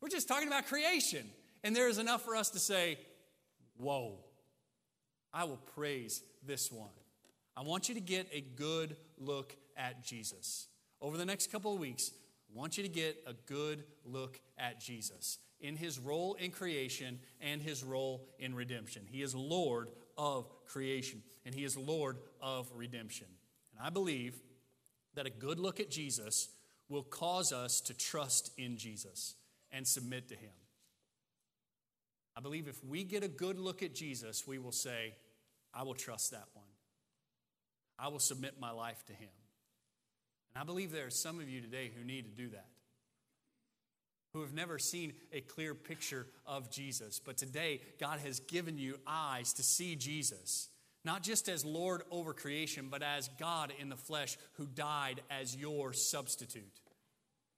We're 0.00 0.08
just 0.08 0.28
talking 0.28 0.46
about 0.46 0.68
creation. 0.68 1.28
And 1.64 1.74
there 1.74 1.88
is 1.88 1.98
enough 1.98 2.22
for 2.22 2.36
us 2.36 2.50
to 2.50 2.60
say, 2.60 3.00
Whoa, 3.76 4.20
I 5.34 5.42
will 5.44 5.60
praise 5.74 6.22
this 6.46 6.70
one. 6.70 6.90
I 7.56 7.62
want 7.62 7.88
you 7.88 7.96
to 7.96 8.00
get 8.00 8.28
a 8.32 8.40
good 8.40 8.94
look 9.18 9.56
at 9.76 10.04
Jesus. 10.04 10.68
Over 11.00 11.16
the 11.16 11.24
next 11.24 11.50
couple 11.50 11.72
of 11.72 11.80
weeks, 11.80 12.12
I 12.52 12.58
want 12.58 12.76
you 12.76 12.82
to 12.82 12.88
get 12.88 13.16
a 13.26 13.32
good 13.46 13.84
look 14.04 14.40
at 14.58 14.80
Jesus 14.80 15.38
in 15.60 15.76
his 15.76 15.98
role 15.98 16.34
in 16.34 16.50
creation 16.50 17.20
and 17.40 17.62
his 17.62 17.82
role 17.82 18.28
in 18.38 18.54
redemption. 18.54 19.02
He 19.10 19.22
is 19.22 19.34
Lord 19.34 19.90
of 20.18 20.50
creation 20.66 21.22
and 21.46 21.54
he 21.54 21.64
is 21.64 21.76
Lord 21.76 22.18
of 22.40 22.70
redemption. 22.74 23.28
And 23.76 23.86
I 23.86 23.90
believe 23.90 24.34
that 25.14 25.26
a 25.26 25.30
good 25.30 25.58
look 25.58 25.80
at 25.80 25.90
Jesus 25.90 26.48
will 26.88 27.02
cause 27.02 27.52
us 27.52 27.80
to 27.82 27.94
trust 27.94 28.52
in 28.58 28.76
Jesus 28.76 29.34
and 29.70 29.86
submit 29.86 30.28
to 30.28 30.34
him. 30.34 30.50
I 32.36 32.40
believe 32.40 32.68
if 32.68 32.82
we 32.84 33.04
get 33.04 33.22
a 33.22 33.28
good 33.28 33.58
look 33.58 33.82
at 33.82 33.94
Jesus, 33.94 34.46
we 34.46 34.58
will 34.58 34.72
say, 34.72 35.14
I 35.74 35.82
will 35.84 35.94
trust 35.94 36.32
that 36.32 36.48
one. 36.54 36.66
I 37.98 38.08
will 38.08 38.18
submit 38.18 38.54
my 38.60 38.70
life 38.70 39.04
to 39.06 39.12
him. 39.12 39.28
And 40.54 40.62
I 40.62 40.64
believe 40.64 40.92
there 40.92 41.06
are 41.06 41.10
some 41.10 41.40
of 41.40 41.48
you 41.48 41.60
today 41.60 41.90
who 41.96 42.04
need 42.04 42.24
to 42.24 42.30
do 42.30 42.50
that, 42.50 42.66
who 44.34 44.42
have 44.42 44.52
never 44.52 44.78
seen 44.78 45.14
a 45.32 45.40
clear 45.40 45.74
picture 45.74 46.26
of 46.46 46.70
Jesus. 46.70 47.20
But 47.24 47.38
today, 47.38 47.80
God 47.98 48.20
has 48.20 48.40
given 48.40 48.78
you 48.78 48.98
eyes 49.06 49.52
to 49.54 49.62
see 49.62 49.96
Jesus, 49.96 50.68
not 51.04 51.22
just 51.22 51.48
as 51.48 51.64
Lord 51.64 52.02
over 52.10 52.34
creation, 52.34 52.88
but 52.90 53.02
as 53.02 53.28
God 53.38 53.72
in 53.78 53.88
the 53.88 53.96
flesh 53.96 54.36
who 54.54 54.66
died 54.66 55.22
as 55.30 55.56
your 55.56 55.92
substitute. 55.92 56.80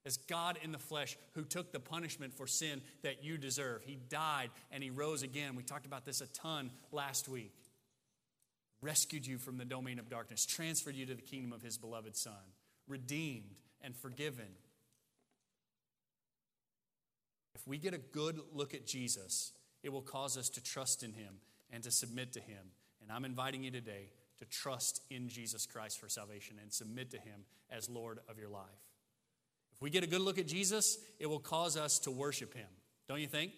As 0.05 0.17
God 0.17 0.59
in 0.63 0.71
the 0.71 0.77
flesh 0.77 1.17
who 1.33 1.43
took 1.43 1.71
the 1.71 1.79
punishment 1.79 2.33
for 2.33 2.45
sin 2.45 2.81
that 3.01 3.23
you 3.23 3.39
deserve. 3.39 3.83
He 3.83 3.95
died 3.95 4.51
and 4.71 4.83
he 4.83 4.91
rose 4.91 5.23
again. 5.23 5.55
We 5.55 5.63
talked 5.63 5.87
about 5.87 6.05
this 6.05 6.21
a 6.21 6.27
ton 6.27 6.69
last 6.91 7.27
week. 7.27 7.55
Rescued 8.81 9.25
you 9.25 9.39
from 9.39 9.57
the 9.57 9.65
domain 9.65 9.97
of 9.97 10.07
darkness, 10.07 10.45
transferred 10.45 10.95
you 10.95 11.07
to 11.07 11.15
the 11.15 11.23
kingdom 11.23 11.51
of 11.51 11.63
his 11.63 11.79
beloved 11.79 12.15
Son 12.15 12.33
redeemed, 12.87 13.55
and 13.81 13.95
forgiven. 13.95 14.47
If 17.53 17.67
we 17.67 17.77
get 17.77 17.93
a 17.93 17.99
good 17.99 18.39
look 18.53 18.73
at 18.73 18.85
Jesus, 18.85 19.53
it 19.83 19.91
will 19.93 20.01
cause 20.01 20.37
us 20.37 20.49
to 20.49 20.63
trust 20.63 21.03
in 21.03 21.13
him 21.13 21.35
and 21.71 21.83
to 21.83 21.91
submit 21.91 22.33
to 22.33 22.39
him. 22.39 22.71
And 23.01 23.11
I'm 23.11 23.25
inviting 23.25 23.63
you 23.63 23.71
today 23.71 24.09
to 24.39 24.45
trust 24.45 25.01
in 25.09 25.29
Jesus 25.29 25.65
Christ 25.65 25.99
for 25.99 26.09
salvation 26.09 26.57
and 26.61 26.73
submit 26.73 27.11
to 27.11 27.17
him 27.17 27.45
as 27.69 27.89
Lord 27.89 28.19
of 28.27 28.37
your 28.37 28.49
life. 28.49 28.65
If 29.73 29.81
we 29.81 29.89
get 29.89 30.03
a 30.03 30.07
good 30.07 30.21
look 30.21 30.37
at 30.37 30.47
Jesus, 30.47 30.97
it 31.19 31.27
will 31.27 31.39
cause 31.39 31.77
us 31.77 31.99
to 31.99 32.11
worship 32.11 32.53
him. 32.53 32.67
Don't 33.07 33.21
you 33.21 33.27
think? 33.27 33.51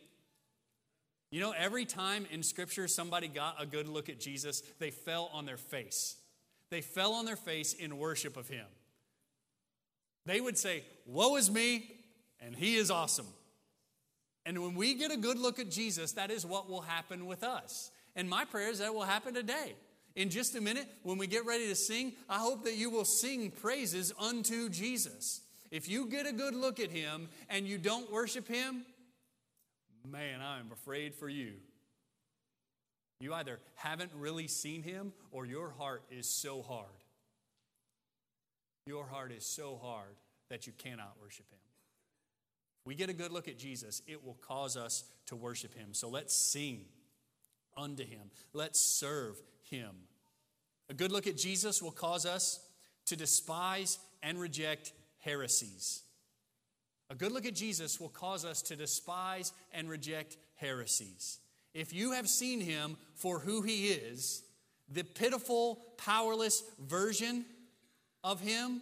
You 1.31 1.41
know, 1.41 1.53
every 1.57 1.85
time 1.85 2.25
in 2.31 2.43
Scripture 2.43 2.87
somebody 2.87 3.27
got 3.27 3.61
a 3.61 3.65
good 3.65 3.87
look 3.87 4.09
at 4.09 4.19
Jesus, 4.19 4.61
they 4.79 4.91
fell 4.91 5.29
on 5.33 5.45
their 5.45 5.57
face. 5.57 6.15
They 6.69 6.81
fell 6.81 7.13
on 7.13 7.25
their 7.25 7.35
face 7.35 7.73
in 7.73 7.97
worship 7.97 8.37
of 8.37 8.47
him. 8.47 8.65
They 10.27 10.41
would 10.41 10.57
say, 10.57 10.83
Woe 11.05 11.37
is 11.37 11.49
me, 11.49 11.89
and 12.41 12.53
he 12.53 12.75
is 12.75 12.91
awesome. 12.91 13.27
And 14.45 14.61
when 14.61 14.75
we 14.75 14.93
get 14.93 15.11
a 15.11 15.17
good 15.17 15.39
look 15.39 15.57
at 15.57 15.71
Jesus, 15.71 16.11
that 16.13 16.31
is 16.31 16.45
what 16.45 16.69
will 16.69 16.81
happen 16.81 17.25
with 17.25 17.43
us. 17.43 17.91
And 18.15 18.29
my 18.29 18.45
prayer 18.45 18.69
is 18.69 18.79
that 18.79 18.93
will 18.93 19.03
happen 19.03 19.33
today. 19.33 19.75
In 20.15 20.29
just 20.29 20.55
a 20.55 20.61
minute, 20.61 20.87
when 21.03 21.17
we 21.17 21.27
get 21.27 21.45
ready 21.45 21.67
to 21.67 21.75
sing, 21.75 22.13
I 22.29 22.39
hope 22.39 22.65
that 22.65 22.75
you 22.75 22.89
will 22.89 23.05
sing 23.05 23.51
praises 23.51 24.13
unto 24.19 24.69
Jesus. 24.69 25.41
If 25.71 25.87
you 25.87 26.07
get 26.07 26.25
a 26.25 26.33
good 26.33 26.55
look 26.55 26.79
at 26.79 26.91
him 26.91 27.29
and 27.49 27.67
you 27.67 27.77
don't 27.77 28.11
worship 28.11 28.47
him, 28.47 28.85
man, 30.09 30.41
I'm 30.41 30.71
afraid 30.71 31.15
for 31.15 31.29
you. 31.29 31.53
You 33.19 33.33
either 33.33 33.59
haven't 33.75 34.11
really 34.15 34.47
seen 34.47 34.83
him 34.83 35.13
or 35.31 35.45
your 35.45 35.69
heart 35.69 36.03
is 36.09 36.27
so 36.27 36.61
hard 36.61 36.96
your 38.87 39.05
heart 39.05 39.31
is 39.31 39.45
so 39.45 39.79
hard 39.81 40.15
that 40.49 40.65
you 40.65 40.73
cannot 40.77 41.15
worship 41.21 41.45
Him. 41.51 41.59
If 42.81 42.87
we 42.87 42.95
get 42.95 43.09
a 43.09 43.13
good 43.13 43.31
look 43.31 43.47
at 43.47 43.59
Jesus, 43.59 44.01
it 44.07 44.23
will 44.23 44.37
cause 44.41 44.77
us 44.77 45.03
to 45.27 45.35
worship 45.35 45.73
Him. 45.73 45.89
So 45.93 46.09
let's 46.09 46.35
sing 46.35 46.85
unto 47.75 48.03
Him, 48.03 48.31
let's 48.53 48.79
serve 48.79 49.41
Him. 49.69 49.91
A 50.89 50.93
good 50.93 51.11
look 51.11 51.27
at 51.27 51.37
Jesus 51.37 51.81
will 51.81 51.91
cause 51.91 52.25
us 52.25 52.59
to 53.07 53.15
despise 53.15 53.99
and 54.23 54.39
reject 54.39 54.93
heresies. 55.19 56.03
A 57.09 57.15
good 57.15 57.31
look 57.31 57.45
at 57.45 57.55
Jesus 57.55 57.99
will 57.99 58.09
cause 58.09 58.45
us 58.45 58.61
to 58.63 58.75
despise 58.75 59.53
and 59.71 59.89
reject 59.89 60.37
heresies. 60.55 61.39
If 61.73 61.93
you 61.93 62.13
have 62.13 62.27
seen 62.27 62.59
him 62.59 62.97
for 63.15 63.39
who 63.39 63.61
he 63.61 63.89
is, 63.89 64.43
the 64.89 65.03
pitiful, 65.03 65.83
powerless 65.97 66.63
version 66.79 67.45
of 68.27 68.41
Him 68.41 68.81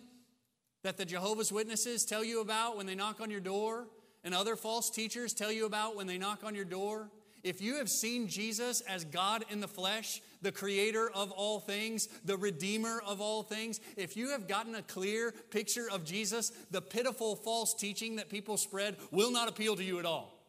that 0.84 0.98
the 0.98 1.06
Jehovah's 1.06 1.52
Witnesses 1.52 2.04
tell 2.04 2.24
you 2.24 2.42
about 2.42 2.78
when 2.78 2.88
they 2.88 2.96
knock 2.96 3.22
on 3.22 3.30
your 3.30 3.40
door, 3.40 3.88
and 4.24 4.34
other 4.34 4.56
false 4.56 4.90
teachers 4.90 5.34
tell 5.34 5.52
you 5.52 5.66
about 5.66 5.96
when 5.96 6.08
they 6.08 6.18
knock 6.18 6.44
on 6.44 6.56
your 6.56 6.66
door, 6.66 7.12
if 7.44 7.62
you 7.62 7.76
have 7.76 7.90
seen 7.90 8.28
Jesus 8.28 8.82
as 8.82 9.06
God 9.06 9.46
in 9.52 9.60
the 9.60 9.68
flesh, 9.68 10.20
the 10.42 10.52
creator 10.52 11.12
of 11.14 11.32
all 11.32 11.60
things, 11.60 12.08
the 12.26 12.38
redeemer 12.38 13.04
of 13.06 13.22
all 13.22 13.44
things, 13.44 13.80
if 13.98 14.18
you 14.18 14.32
have 14.32 14.48
gotten 14.48 14.74
a 14.74 14.82
clear 14.82 15.32
picture 15.52 15.88
of 15.92 16.04
Jesus, 16.04 16.52
the 16.72 16.82
pitiful 16.82 17.36
false 17.36 17.76
teaching 17.76 18.16
that 18.16 18.30
people 18.30 18.58
spread 18.58 18.98
will 19.12 19.32
not 19.32 19.48
appeal 19.48 19.76
to 19.76 19.84
you 19.84 20.00
at 20.00 20.06
all. 20.06 20.44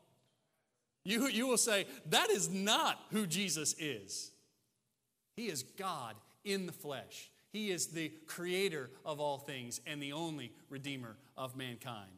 You, 1.04 1.28
you 1.28 1.46
will 1.46 1.58
say, 1.58 1.86
that 2.08 2.30
is 2.30 2.48
not 2.48 2.98
who 3.10 3.26
Jesus 3.26 3.74
is. 3.78 4.32
He 5.36 5.48
is 5.48 5.62
God 5.62 6.14
in 6.46 6.64
the 6.64 6.72
flesh. 6.72 7.30
He 7.56 7.70
is 7.70 7.86
the 7.86 8.12
creator 8.26 8.90
of 9.02 9.18
all 9.18 9.38
things 9.38 9.80
and 9.86 10.02
the 10.02 10.12
only 10.12 10.52
redeemer 10.68 11.16
of 11.38 11.56
mankind. 11.56 12.10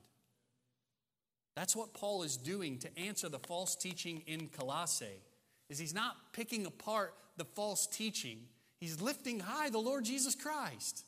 That's 1.55 1.77
what 1.77 1.95
Paul 1.95 2.25
is 2.25 2.37
doing 2.37 2.79
to 2.79 2.99
answer 2.99 3.29
the 3.29 3.39
false 3.39 3.77
teaching 3.77 4.25
in 4.27 4.49
Colossae. 4.49 5.23
Is 5.69 5.79
he's 5.79 5.95
not 5.95 6.17
picking 6.33 6.67
apart 6.67 7.15
the 7.37 7.45
false 7.45 7.87
teaching. 7.87 8.41
He's 8.81 9.01
lifting 9.01 9.39
high 9.39 9.71
the 9.71 9.79
Lord 9.79 10.05
Jesus 10.05 10.35
Christ. 10.35 11.05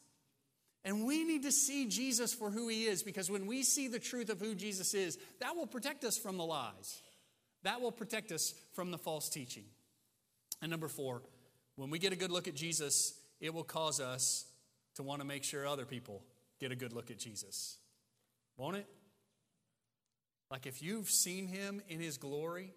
And 0.84 1.04
we 1.04 1.24
need 1.24 1.42
to 1.42 1.50
see 1.50 1.88
Jesus 1.88 2.32
for 2.32 2.52
who 2.52 2.68
he 2.68 2.84
is 2.84 3.02
because 3.02 3.32
when 3.32 3.48
we 3.48 3.64
see 3.64 3.88
the 3.88 3.98
truth 3.98 4.30
of 4.30 4.38
who 4.38 4.54
Jesus 4.54 4.94
is, 4.94 5.18
that 5.40 5.56
will 5.56 5.66
protect 5.66 6.04
us 6.04 6.16
from 6.16 6.36
the 6.36 6.46
lies. 6.46 7.02
That 7.64 7.80
will 7.80 7.90
protect 7.90 8.30
us 8.30 8.54
from 8.74 8.92
the 8.92 8.98
false 8.98 9.28
teaching. 9.28 9.64
And 10.62 10.70
number 10.70 10.86
four, 10.86 11.20
when 11.74 11.90
we 11.90 11.98
get 11.98 12.12
a 12.12 12.16
good 12.16 12.30
look 12.30 12.46
at 12.46 12.54
Jesus, 12.54 13.14
it 13.40 13.54
will 13.54 13.64
cause 13.64 14.00
us 14.00 14.44
to 14.96 15.02
want 15.02 15.20
to 15.20 15.26
make 15.26 15.44
sure 15.44 15.66
other 15.66 15.86
people 15.86 16.22
get 16.60 16.72
a 16.72 16.76
good 16.76 16.92
look 16.92 17.10
at 17.10 17.18
Jesus. 17.18 17.78
Won't 18.56 18.76
it? 18.76 18.86
Like 20.50 20.66
if 20.66 20.82
you've 20.82 21.08
seen 21.08 21.46
him 21.46 21.80
in 21.88 22.00
his 22.00 22.18
glory, 22.18 22.74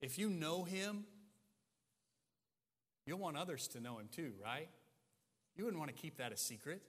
if 0.00 0.18
you 0.18 0.28
know 0.28 0.64
him, 0.64 1.04
you'll 3.06 3.18
want 3.18 3.36
others 3.36 3.68
to 3.68 3.80
know 3.80 3.98
him 3.98 4.08
too, 4.14 4.32
right? 4.44 4.68
You 5.56 5.64
wouldn't 5.64 5.78
want 5.78 5.94
to 5.94 6.00
keep 6.00 6.18
that 6.18 6.32
a 6.32 6.36
secret. 6.36 6.82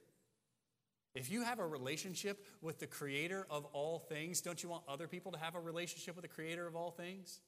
If 1.14 1.30
you 1.30 1.42
have 1.42 1.58
a 1.58 1.66
relationship 1.66 2.44
with 2.60 2.78
the 2.80 2.86
creator 2.86 3.46
of 3.48 3.64
all 3.72 3.98
things, 3.98 4.40
don't 4.40 4.62
you 4.62 4.68
want 4.68 4.84
other 4.86 5.08
people 5.08 5.32
to 5.32 5.38
have 5.38 5.54
a 5.54 5.60
relationship 5.60 6.14
with 6.14 6.22
the 6.22 6.28
creator 6.28 6.66
of 6.66 6.76
all 6.76 6.90
things? 6.90 7.40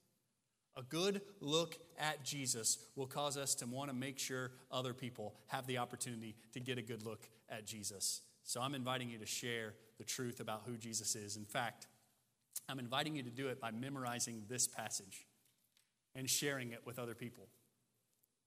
A 0.80 0.82
good 0.84 1.20
look 1.42 1.76
at 1.98 2.24
Jesus 2.24 2.78
will 2.96 3.06
cause 3.06 3.36
us 3.36 3.54
to 3.56 3.66
want 3.66 3.90
to 3.90 3.94
make 3.94 4.18
sure 4.18 4.50
other 4.72 4.94
people 4.94 5.34
have 5.48 5.66
the 5.66 5.76
opportunity 5.76 6.34
to 6.54 6.60
get 6.60 6.78
a 6.78 6.82
good 6.82 7.04
look 7.04 7.28
at 7.50 7.66
Jesus. 7.66 8.22
So 8.44 8.62
I'm 8.62 8.74
inviting 8.74 9.10
you 9.10 9.18
to 9.18 9.26
share 9.26 9.74
the 9.98 10.04
truth 10.04 10.40
about 10.40 10.62
who 10.64 10.78
Jesus 10.78 11.14
is. 11.16 11.36
In 11.36 11.44
fact, 11.44 11.86
I'm 12.66 12.78
inviting 12.78 13.14
you 13.14 13.22
to 13.22 13.30
do 13.30 13.48
it 13.48 13.60
by 13.60 13.72
memorizing 13.72 14.44
this 14.48 14.66
passage 14.66 15.26
and 16.14 16.30
sharing 16.30 16.72
it 16.72 16.80
with 16.86 16.98
other 16.98 17.14
people. 17.14 17.48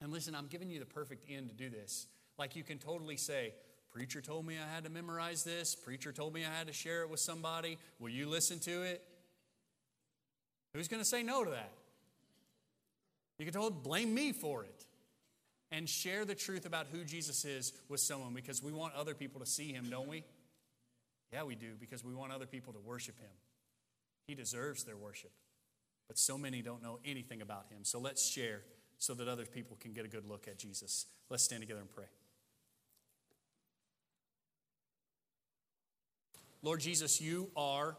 And 0.02 0.12
listen, 0.12 0.34
I'm 0.34 0.48
giving 0.48 0.72
you 0.72 0.80
the 0.80 0.88
perfect 0.88 1.30
end 1.30 1.50
to 1.50 1.56
do 1.56 1.70
this. 1.70 2.08
Like 2.40 2.56
you 2.56 2.64
can 2.64 2.80
totally 2.80 3.18
say, 3.18 3.54
Preacher 3.92 4.22
told 4.22 4.48
me 4.48 4.56
I 4.58 4.74
had 4.74 4.86
to 4.86 4.90
memorize 4.90 5.44
this. 5.44 5.76
Preacher 5.76 6.12
told 6.12 6.34
me 6.34 6.44
I 6.44 6.58
had 6.58 6.66
to 6.66 6.74
share 6.74 7.04
it 7.04 7.12
with 7.12 7.20
somebody. 7.20 7.78
Will 8.00 8.10
you 8.10 8.28
listen 8.28 8.58
to 8.62 8.82
it? 8.82 9.04
Who's 10.74 10.88
going 10.88 11.04
to 11.04 11.08
say 11.08 11.22
no 11.22 11.44
to 11.44 11.52
that? 11.52 11.72
You 13.44 13.52
can 13.52 13.60
totally 13.60 13.82
blame 13.84 14.14
me 14.14 14.32
for 14.32 14.64
it 14.64 14.86
and 15.70 15.90
share 15.90 16.24
the 16.24 16.34
truth 16.34 16.66
about 16.66 16.88
who 16.94 17.04
Jesus 17.04 17.44
is 17.44 17.74
with 17.90 18.00
someone 18.00 18.34
because 18.34 18.64
we 18.64 18.72
want 18.72 18.96
other 18.96 19.14
people 19.14 19.42
to 19.42 19.46
see 19.46 19.74
him, 19.74 19.88
don't 19.90 20.08
we? 20.08 20.24
Yeah, 21.34 21.44
we 21.44 21.56
do, 21.56 21.72
because 21.78 22.06
we 22.06 22.14
want 22.14 22.32
other 22.32 22.46
people 22.46 22.72
to 22.72 22.80
worship 22.80 23.20
him. 23.20 23.32
He 24.28 24.34
deserves 24.34 24.86
their 24.86 24.96
worship. 24.96 25.32
But 26.08 26.18
so 26.18 26.38
many 26.38 26.62
don't 26.62 26.82
know 26.82 27.00
anything 27.04 27.42
about 27.42 27.66
him. 27.70 27.80
So 27.82 28.00
let's 28.00 28.26
share 28.26 28.62
so 28.98 29.14
that 29.16 29.28
other 29.28 29.46
people 29.46 29.76
can 29.78 29.92
get 29.92 30.06
a 30.06 30.08
good 30.08 30.26
look 30.26 30.48
at 30.48 30.58
Jesus. 30.58 31.06
Let's 31.30 31.44
stand 31.44 31.64
together 31.64 31.82
and 31.82 31.92
pray. 31.92 32.06
Lord 36.62 36.80
Jesus, 36.80 37.20
you 37.20 37.50
are 37.58 37.98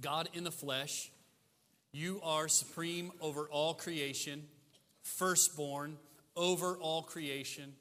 God 0.00 0.28
in 0.34 0.42
the 0.42 0.50
flesh. 0.50 1.12
You 1.92 2.20
are 2.22 2.48
supreme 2.48 3.12
over 3.20 3.48
all 3.48 3.74
creation, 3.74 4.44
firstborn 5.02 5.96
over 6.36 6.76
all 6.76 7.02
creation. 7.02 7.72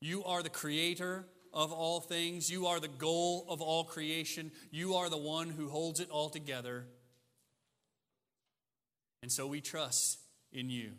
You 0.00 0.24
are 0.24 0.42
the 0.42 0.50
creator 0.50 1.24
of 1.52 1.72
all 1.72 2.00
things. 2.00 2.50
You 2.50 2.66
are 2.66 2.78
the 2.78 2.88
goal 2.88 3.46
of 3.48 3.60
all 3.60 3.84
creation. 3.84 4.52
You 4.70 4.94
are 4.94 5.08
the 5.08 5.16
one 5.16 5.48
who 5.48 5.68
holds 5.68 6.00
it 6.00 6.10
all 6.10 6.28
together. 6.28 6.84
And 9.22 9.32
so 9.32 9.46
we 9.46 9.60
trust 9.60 10.18
in 10.52 10.70
you. 10.70 10.92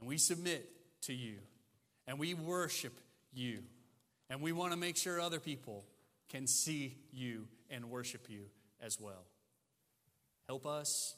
And 0.00 0.08
we 0.08 0.18
submit 0.18 0.70
to 1.02 1.12
you. 1.12 1.36
And 2.06 2.18
we 2.18 2.32
worship 2.32 2.98
you. 3.34 3.58
And 4.30 4.40
we 4.40 4.52
want 4.52 4.72
to 4.72 4.78
make 4.78 4.96
sure 4.96 5.20
other 5.20 5.40
people 5.40 5.84
can 6.28 6.46
see 6.46 6.96
you 7.12 7.46
and 7.68 7.90
worship 7.90 8.30
you 8.30 8.44
as 8.80 9.00
well. 9.00 9.24
Help 10.48 10.64
us 10.64 11.16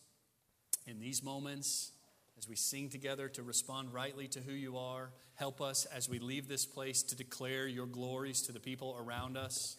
in 0.89 1.01
these 1.01 1.22
moments 1.22 1.93
as 2.39 2.49
we 2.49 2.57
sing 2.57 2.89
together 2.89 3.28
to 3.28 3.43
respond 3.43 3.93
rightly 3.93 4.26
to 4.28 4.41
who 4.41 4.53
you 4.53 4.78
are. 4.78 5.11
Help 5.34 5.61
us 5.61 5.84
as 5.86 6.09
we 6.09 6.18
leave 6.18 6.49
this 6.49 6.64
place 6.64 7.03
to 7.03 7.16
declare 7.16 7.66
your 7.66 7.86
glories 7.86 8.43
to 8.43 8.53
the 8.53 8.61
people 8.61 8.97
around 8.99 9.36
us. 9.36 9.76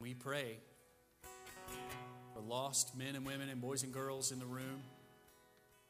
We 0.00 0.14
pray 0.14 0.58
for 2.34 2.40
lost 2.40 2.96
men 2.96 3.14
and 3.14 3.26
women 3.26 3.48
and 3.48 3.60
boys 3.60 3.82
and 3.82 3.92
girls 3.92 4.32
in 4.32 4.38
the 4.38 4.46
room 4.46 4.82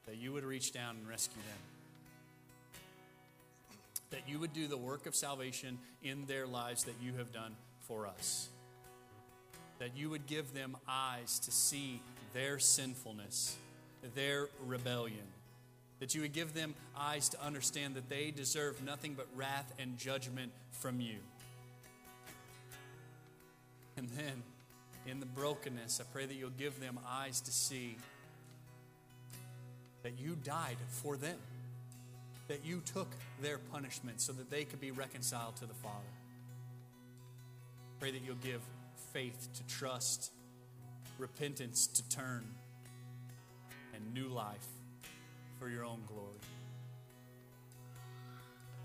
that 0.06 0.16
you 0.16 0.32
would 0.32 0.44
reach 0.44 0.72
down 0.72 0.96
and 0.96 1.08
rescue 1.08 1.42
them. 1.42 1.58
That 4.10 4.28
you 4.28 4.38
would 4.38 4.52
do 4.52 4.66
the 4.66 4.76
work 4.76 5.06
of 5.06 5.14
salvation 5.14 5.78
in 6.02 6.26
their 6.26 6.46
lives 6.46 6.84
that 6.84 6.94
you 7.02 7.14
have 7.14 7.32
done 7.32 7.56
for 7.80 8.06
us. 8.06 8.48
That 9.78 9.96
you 9.96 10.10
would 10.10 10.26
give 10.26 10.54
them 10.54 10.76
eyes 10.86 11.38
to 11.40 11.50
see 11.50 12.00
their 12.34 12.58
sinfulness, 12.58 13.56
their 14.14 14.48
rebellion. 14.66 15.26
That 16.00 16.14
you 16.14 16.20
would 16.20 16.34
give 16.34 16.52
them 16.52 16.74
eyes 16.98 17.30
to 17.30 17.42
understand 17.42 17.94
that 17.94 18.10
they 18.10 18.30
deserve 18.30 18.84
nothing 18.84 19.14
but 19.14 19.26
wrath 19.34 19.72
and 19.78 19.96
judgment 19.96 20.52
from 20.72 21.00
you. 21.00 21.16
And 23.96 24.08
then, 24.10 24.42
in 25.06 25.20
the 25.20 25.26
brokenness, 25.26 26.00
I 26.00 26.04
pray 26.12 26.26
that 26.26 26.34
you'll 26.34 26.50
give 26.50 26.80
them 26.80 26.98
eyes 27.08 27.40
to 27.42 27.52
see 27.52 27.96
that 30.02 30.18
you 30.18 30.36
died 30.44 30.76
for 30.88 31.16
them, 31.16 31.38
that 32.48 32.64
you 32.64 32.82
took 32.84 33.08
their 33.40 33.58
punishment 33.58 34.20
so 34.20 34.32
that 34.32 34.50
they 34.50 34.64
could 34.64 34.80
be 34.80 34.90
reconciled 34.90 35.56
to 35.56 35.66
the 35.66 35.74
Father. 35.74 35.94
Pray 38.00 38.10
that 38.10 38.20
you'll 38.26 38.34
give 38.36 38.60
faith 39.12 39.48
to 39.54 39.74
trust, 39.74 40.32
repentance 41.18 41.86
to 41.86 42.08
turn, 42.08 42.44
and 43.94 44.14
new 44.14 44.28
life 44.28 44.66
for 45.58 45.68
your 45.68 45.84
own 45.84 46.00
glory. 46.06 46.40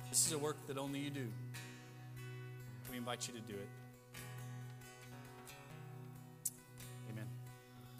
This 0.09 0.25
is 0.27 0.33
a 0.33 0.37
work 0.37 0.57
that 0.67 0.77
only 0.77 0.99
you 0.99 1.09
do. 1.09 1.27
We 2.91 2.97
invite 2.97 3.27
you 3.27 3.33
to 3.33 3.39
do 3.41 3.53
it. 3.53 3.78